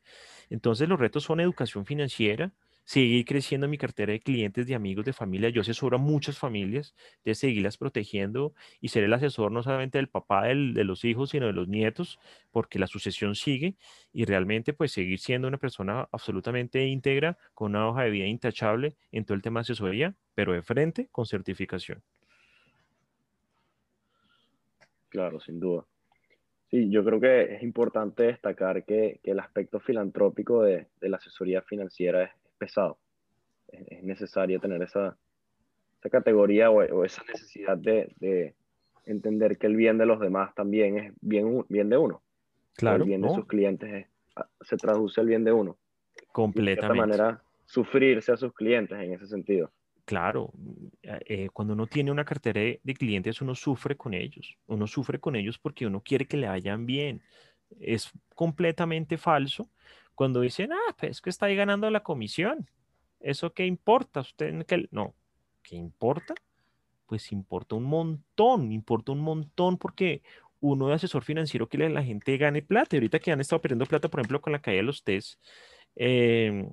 [0.49, 2.53] Entonces los retos son educación financiera,
[2.83, 5.49] seguir creciendo mi cartera de clientes, de amigos, de familia.
[5.49, 10.09] Yo asesoro a muchas familias de seguirlas protegiendo y ser el asesor no solamente del
[10.09, 12.19] papá de los hijos, sino de los nietos,
[12.51, 13.75] porque la sucesión sigue
[14.11, 18.95] y realmente pues seguir siendo una persona absolutamente íntegra, con una hoja de vida intachable
[19.11, 22.03] en todo el tema de asesoría, pero de frente con certificación.
[25.09, 25.85] Claro, sin duda.
[26.69, 31.61] Sí, yo creo que es importante destacar que, el aspecto filantrópico de, de la asesoría
[31.61, 32.99] financiera es, pesado.
[33.67, 35.17] Es, necesario tener esa,
[35.99, 38.53] esa categoría o, esa necesidad de, de,
[39.05, 42.21] entender que el bien de los demás también es bien, bien de uno.
[42.75, 43.03] Claro.
[43.03, 44.07] El bien de sus clientes
[44.61, 45.77] se traduce el bien de uno.
[46.31, 46.81] Completamente.
[46.81, 49.71] de esta manera, sufrirse a sus clientes en ese sentido.
[50.05, 50.51] Claro,
[51.03, 54.57] eh, cuando uno tiene una cartera de clientes, uno sufre con ellos.
[54.67, 57.21] Uno sufre con ellos porque uno quiere que le vayan bien.
[57.79, 59.69] Es completamente falso
[60.21, 62.69] cuando dicen, ah, pues es que está ahí ganando la comisión.
[63.19, 64.19] ¿Eso qué importa?
[64.19, 65.15] Usted que no,
[65.63, 66.35] ¿Qué importa?
[67.07, 70.21] Pues importa un montón, importa un montón porque
[70.59, 72.95] uno de asesor financiero que la gente gane plata.
[72.95, 75.39] Y ahorita que han estado perdiendo plata, por ejemplo, con la caída de los test,
[75.95, 76.69] em,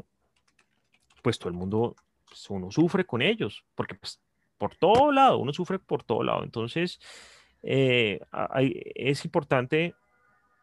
[1.23, 1.97] pues todo el mundo,
[2.27, 4.21] pues, uno sufre con ellos, porque pues,
[4.59, 6.45] por todo lado, uno sufre por todo lado.
[6.45, 7.01] Entonces,
[7.63, 8.21] eh,
[8.95, 9.95] es importante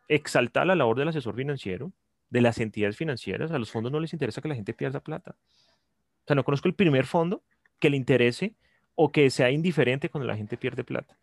[0.07, 1.91] exaltar la labor del asesor financiero,
[2.35, 3.51] de las entidades financieras.
[3.51, 5.37] A los fondos no les interesa que la gente pierda plata.
[5.37, 7.43] O sea, no conozco el primer fondo
[7.79, 8.55] que le interese
[8.93, 11.17] o que sea indiferente cuando la gente pierde plata.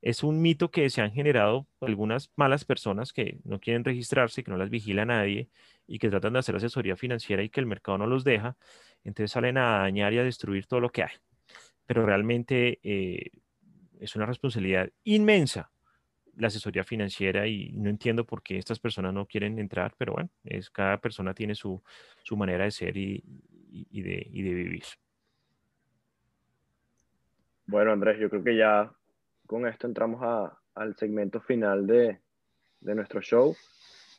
[0.00, 4.50] Es un mito que se han generado algunas malas personas que no quieren registrarse, que
[4.50, 5.50] no las vigila nadie
[5.86, 8.56] y que tratan de hacer asesoría financiera y que el mercado no los deja.
[9.04, 11.16] Entonces salen a dañar y a destruir todo lo que hay.
[11.84, 13.30] Pero realmente eh,
[14.00, 15.70] es una responsabilidad inmensa
[16.36, 20.28] la asesoría financiera y no entiendo por qué estas personas no quieren entrar, pero bueno,
[20.44, 21.82] es, cada persona tiene su,
[22.36, 23.22] manera de ser y,
[23.90, 24.84] de, de vivir.
[27.66, 28.92] Bueno, Andrés, yo creo que ya
[29.46, 32.20] con esto entramos al segmento final de,
[32.80, 33.56] nuestro show,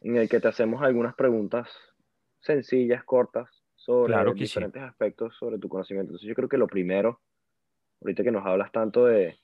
[0.01, 1.69] en el que te hacemos algunas preguntas
[2.39, 6.09] sencillas, cortas, sobre diferentes aspectos sobre tu conocimiento.
[6.11, 7.21] Entonces yo creo que lo primero,
[8.01, 9.39] ahorita que nos hablas tanto de,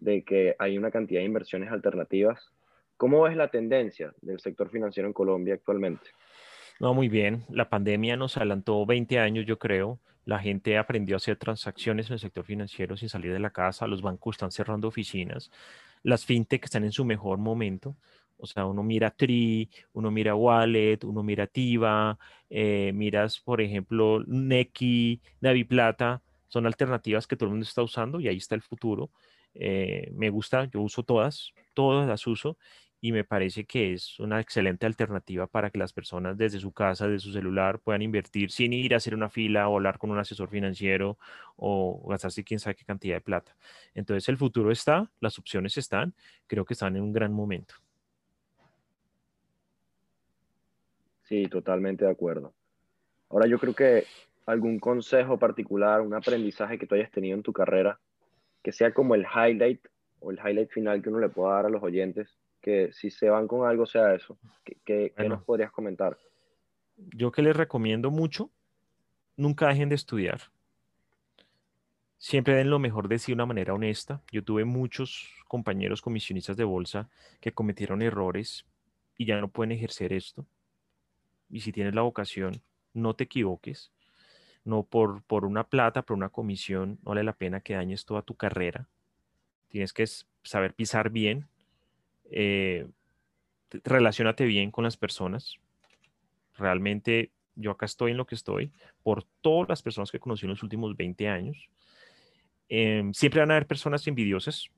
[0.00, 2.52] de que hay una cantidad de inversiones alternativas.
[2.96, 6.10] ¿Cómo es la tendencia del sector financiero en Colombia actualmente?
[6.80, 7.44] No, muy bien.
[7.48, 9.98] La pandemia nos adelantó 20 años, yo creo.
[10.24, 13.86] La gente aprendió a hacer transacciones en el sector financiero sin salir de la casa.
[13.86, 15.50] Los bancos están cerrando oficinas.
[16.02, 17.96] Las fintech están en su mejor momento.
[18.36, 22.18] O sea, uno mira Tri, uno mira Wallet, uno mira Tiva,
[22.48, 25.20] eh, miras, por ejemplo, Neki,
[25.68, 26.22] Plata.
[26.48, 29.10] Son alternativas que todo el mundo está usando y ahí está el futuro.
[29.54, 32.58] Eh, me gusta, yo uso todas, todas las uso
[33.00, 37.06] y me parece que es una excelente alternativa para que las personas desde su casa,
[37.06, 40.18] desde su celular, puedan invertir sin ir a hacer una fila o hablar con un
[40.18, 41.16] asesor financiero
[41.56, 43.56] o gastarse quién sabe qué cantidad de plata.
[43.94, 46.14] Entonces el futuro está, las opciones están,
[46.46, 47.74] creo que están en un gran momento.
[51.22, 52.54] Sí, totalmente de acuerdo.
[53.28, 54.04] Ahora yo creo que
[54.48, 58.00] algún consejo particular, un aprendizaje que tú hayas tenido en tu carrera
[58.62, 59.86] que sea como el highlight
[60.20, 63.28] o el highlight final que uno le pueda dar a los oyentes, que si se
[63.30, 64.38] van con algo sea eso.
[64.84, 66.18] ¿Qué, nos podrías comentar?
[66.96, 68.50] Yo que les recomiendo mucho,
[69.36, 70.40] nunca dejen de estudiar.
[72.16, 74.22] Siempre den lo mejor de sí de una manera honesta.
[74.32, 77.08] Yo tuve muchos compañeros comisionistas de bolsa
[77.40, 78.66] que cometieron errores
[79.16, 80.46] y ya no pueden ejercer esto.
[81.48, 82.60] Y si tienes la vocación,
[82.92, 83.92] no te equivoques
[84.68, 88.22] no por, por una plata, por una comisión, no vale la pena que dañes toda
[88.22, 88.86] tu carrera.
[89.68, 90.04] Tienes que
[90.42, 91.48] saber pisar bien,
[92.30, 92.86] eh,
[93.82, 95.56] relacionate bien con las personas.
[96.56, 98.70] Realmente yo acá estoy en lo que estoy
[99.02, 101.68] por todas las personas que conocí en los últimos 20 años.
[102.68, 104.68] Em, siempre van a haber personas envidiosas,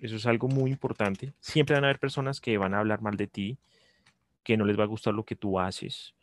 [0.00, 1.32] eso es algo muy importante.
[1.40, 3.58] Siempre van a haber personas que van a hablar mal de ti,
[4.44, 6.14] que no les va a gustar lo que tú haces,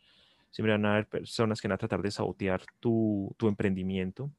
[0.54, 4.30] siempre van a haber personas que van a tratar de sabotear tu, emprendimiento.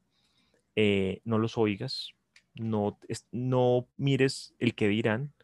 [0.74, 2.14] Eh, no los oigas,
[2.54, 2.98] no,
[3.32, 5.34] no mires el que dirán.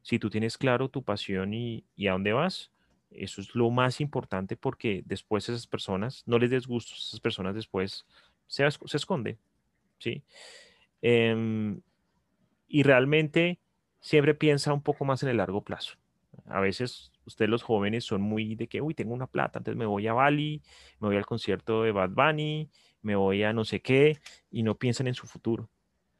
[0.00, 2.72] Si tú tienes claro tu pasión y, a dónde vas,
[3.10, 7.54] eso es lo más importante porque después esas personas, no les des gusto, esas personas
[7.54, 8.06] después
[8.46, 9.38] se, se esconden.
[9.98, 10.22] ¿sí?
[11.02, 11.82] Em,
[12.68, 13.60] y realmente
[14.00, 15.98] siempre piensa un poco más en el largo plazo.
[16.46, 19.86] A veces ustedes los jóvenes son muy de que, uy, tengo una plata, entonces me
[19.86, 20.62] voy a Bali,
[21.00, 22.70] me voy al concierto de Bad Bunny,
[23.02, 24.18] me voy a no sé qué,
[24.50, 25.68] y no piensan en su futuro.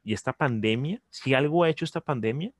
[0.03, 2.51] Y esta pandemia, si algo ha hecho esta pandemia,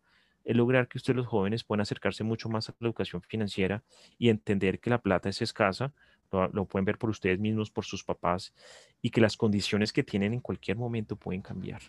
[0.43, 3.83] es lograr que ustedes los jóvenes puedan acercarse mucho más a la educación financiera
[4.17, 5.93] y entender que la plata es escasa,
[6.31, 8.53] lo, lo, pueden ver por ustedes mismos, por sus papás,
[9.01, 11.81] y que las condiciones que tienen en cualquier momento pueden cambiar.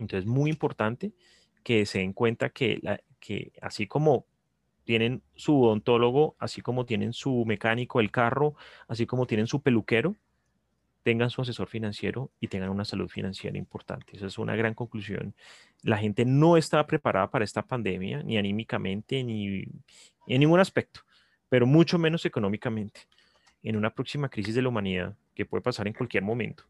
[0.00, 1.12] Entonces, muy importante
[1.62, 2.80] que se den cuenta que,
[3.60, 4.26] así como
[4.90, 8.56] tienen su odontólogo, así como tienen su mecánico el carro,
[8.88, 10.16] así como tienen su peluquero,
[11.04, 14.16] tengan su asesor financiero y tengan una salud financiera importante.
[14.16, 15.32] Esa es una gran conclusión.
[15.84, 19.62] La gente no está preparada para esta pandemia, ni anímicamente, ni
[20.26, 21.02] en ningún aspecto,
[21.48, 23.02] pero mucho menos económicamente.
[23.62, 26.64] En una próxima crisis de la humanidad, que puede pasar en cualquier momento,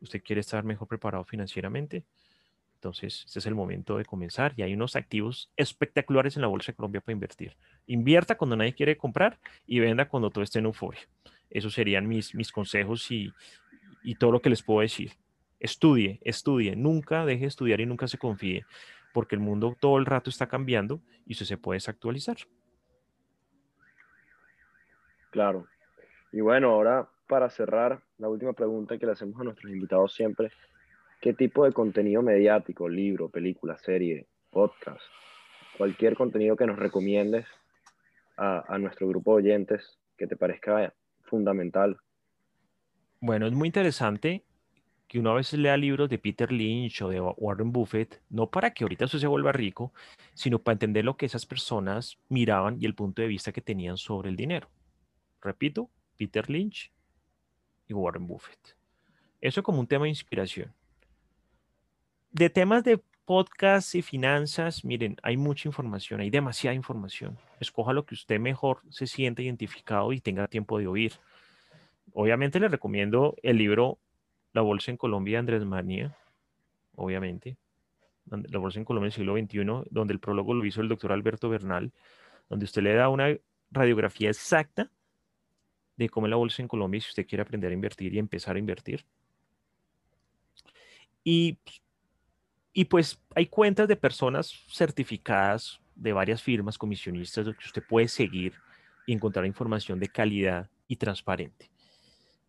[0.00, 2.02] ¿usted quiere estar mejor preparado financieramente?
[2.82, 6.72] Entonces, este es el momento de comenzar y hay unos activos espectaculares en la Bolsa
[6.72, 7.56] de Colombia para invertir.
[7.86, 11.00] Invierta cuando nadie quiere comprar y venda cuando todo esté en euforia.
[11.48, 13.32] Esos serían mis, mis consejos y,
[14.02, 15.12] y todo lo que les puedo decir.
[15.60, 18.66] Estudie, estudie, nunca deje de estudiar y nunca se confíe,
[19.14, 22.38] porque el mundo todo el rato está cambiando y usted se puede desactualizar.
[25.30, 25.68] Claro.
[26.32, 30.50] Y bueno, ahora para cerrar, la última pregunta que le hacemos a nuestros invitados siempre,
[31.22, 35.00] ¿qué tipo de contenido mediático, libro, película, serie, podcast,
[35.78, 37.46] cualquier contenido que nos recomiendes
[38.36, 40.92] a, a nuestro grupo de oyentes que te parezca
[41.22, 41.96] fundamental?
[43.20, 44.44] Bueno, es muy interesante
[45.06, 48.74] que uno a veces lea libros de Peter Lynch o de Warren Buffett, no para
[48.74, 49.92] que ahorita eso se vuelva rico,
[50.34, 53.96] sino para entender lo que esas personas miraban y el punto de vista que tenían
[53.96, 54.68] sobre el dinero.
[55.40, 56.92] Repito, Peter Lynch
[57.86, 58.76] y Warren Buffett.
[59.40, 60.74] Eso como un tema de inspiración.
[62.32, 67.36] De temas de podcast y finanzas, miren, hay mucha información, hay demasiada información.
[67.60, 71.12] Escoja lo que usted mejor se siente identificado y tenga tiempo de oír.
[72.14, 73.98] Obviamente le recomiendo el libro
[74.54, 76.16] la bolsa en Colombia, Andrés Manía,
[76.94, 77.58] obviamente.
[78.24, 81.50] La bolsa en Colombia del siglo XXI, donde el prólogo lo hizo el doctor Alberto
[81.50, 81.92] Bernal,
[82.48, 83.36] donde usted le da una
[83.70, 84.90] radiografía exacta
[85.96, 88.56] de cómo es la bolsa en Colombia si usted quiere aprender a invertir y empezar
[88.56, 89.04] a invertir.
[91.24, 91.58] Y,
[92.72, 98.54] y pues hay cuentas de personas certificadas de varias firmas comisionistas que usted puede seguir
[99.06, 101.70] y encontrar información de calidad y transparente.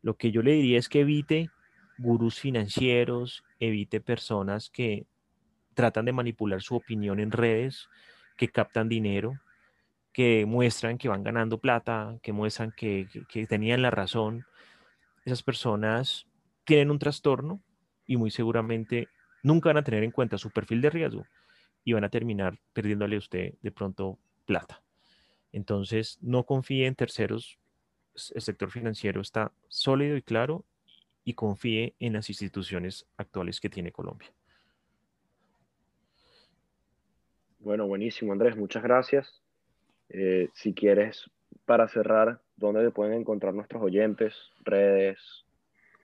[0.02, 1.50] Lo que yo le diría es que evite
[1.98, 5.06] gurús financieros, evite personas que
[5.74, 7.90] tratan de manipular su opinión en redes,
[8.38, 9.40] que captan dinero,
[10.12, 13.08] que muestran que van ganando plata, que muestran que,
[13.50, 14.46] tenían la razón.
[15.26, 16.28] Esas personas
[16.66, 17.62] tienen un trastorno
[18.06, 19.10] y muy seguramente
[19.44, 21.26] nunca van a tener en cuenta su perfil de riesgo
[21.84, 24.82] y van a terminar perdiéndole a usted de pronto plata.
[25.52, 27.60] Entonces, no confíe en terceros.
[28.34, 30.66] El sector financiero está sólido y claro
[31.24, 34.34] y confíe en las instituciones actuales que tiene Colombia.
[37.60, 39.42] Bueno, buenísimo, Andrés, muchas gracias.
[40.10, 41.30] Eh, si quieres,
[41.66, 45.46] para cerrar, ¿dónde pueden encontrar nuestros oyentes, redes?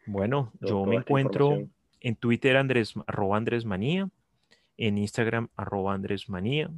[0.05, 1.67] Bueno, yo me encuentro
[2.02, 4.10] en Twitter Andrés, arroba Andrés Manía,
[4.78, 6.70] en Instagram arroba Andrés Manía,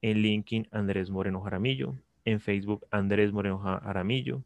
[0.00, 1.94] en LinkedIn Andrés Moreno Jaramillo,
[2.24, 4.42] en Facebook Andrés Moreno Jaramillo,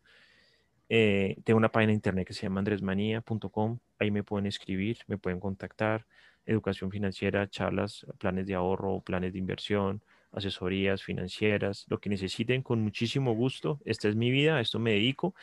[0.89, 3.79] eh, tengo una página de internet que se llama andresmanía.com.
[3.99, 6.07] Ahí me pueden escribir, me pueden contactar.
[6.45, 12.83] Educación financiera, charlas, planes de ahorro, planes de inversión, asesorías financieras, lo que necesiten con
[12.83, 13.81] muchísimo gusto.
[13.85, 15.35] Esta es mi vida, a esto me dedico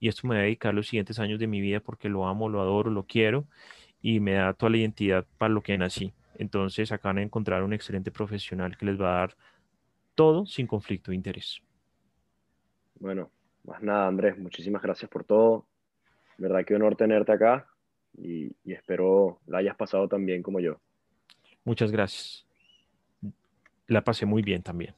[0.00, 2.48] y esto me voy a dedicar los siguientes años de mi vida porque lo amo,
[2.48, 3.46] lo adoro, lo quiero
[4.00, 6.12] y me da toda la identidad para lo que nací.
[6.36, 9.36] Entonces acá van a encontrar un excelente profesional que les va a dar
[10.14, 11.60] todo sin conflicto de interés.
[13.00, 13.30] Bueno,
[13.64, 15.66] más nada, Andrés, muchísimas gracias por todo.
[16.38, 17.66] Verdad que honor tenerte acá
[18.16, 20.80] y, espero la hayas pasado tan bien como yo.
[21.64, 22.46] Muchas gracias.
[23.86, 24.94] La pasé muy bien también.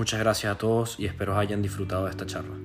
[0.00, 2.56] Muchas gracias a todos y espero hayan disfrutado de esta charla.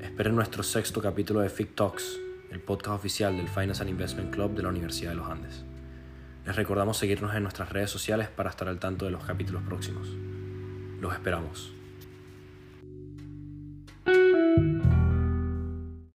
[0.00, 2.18] Esperen nuestro sexto capítulo de FIC Talks,
[2.50, 5.62] el podcast oficial del Finance and Investment Club de la Universidad de los Andes.
[6.46, 10.08] Les recordamos seguirnos en nuestras redes sociales para estar al tanto de los capítulos próximos.
[11.02, 11.70] Los esperamos.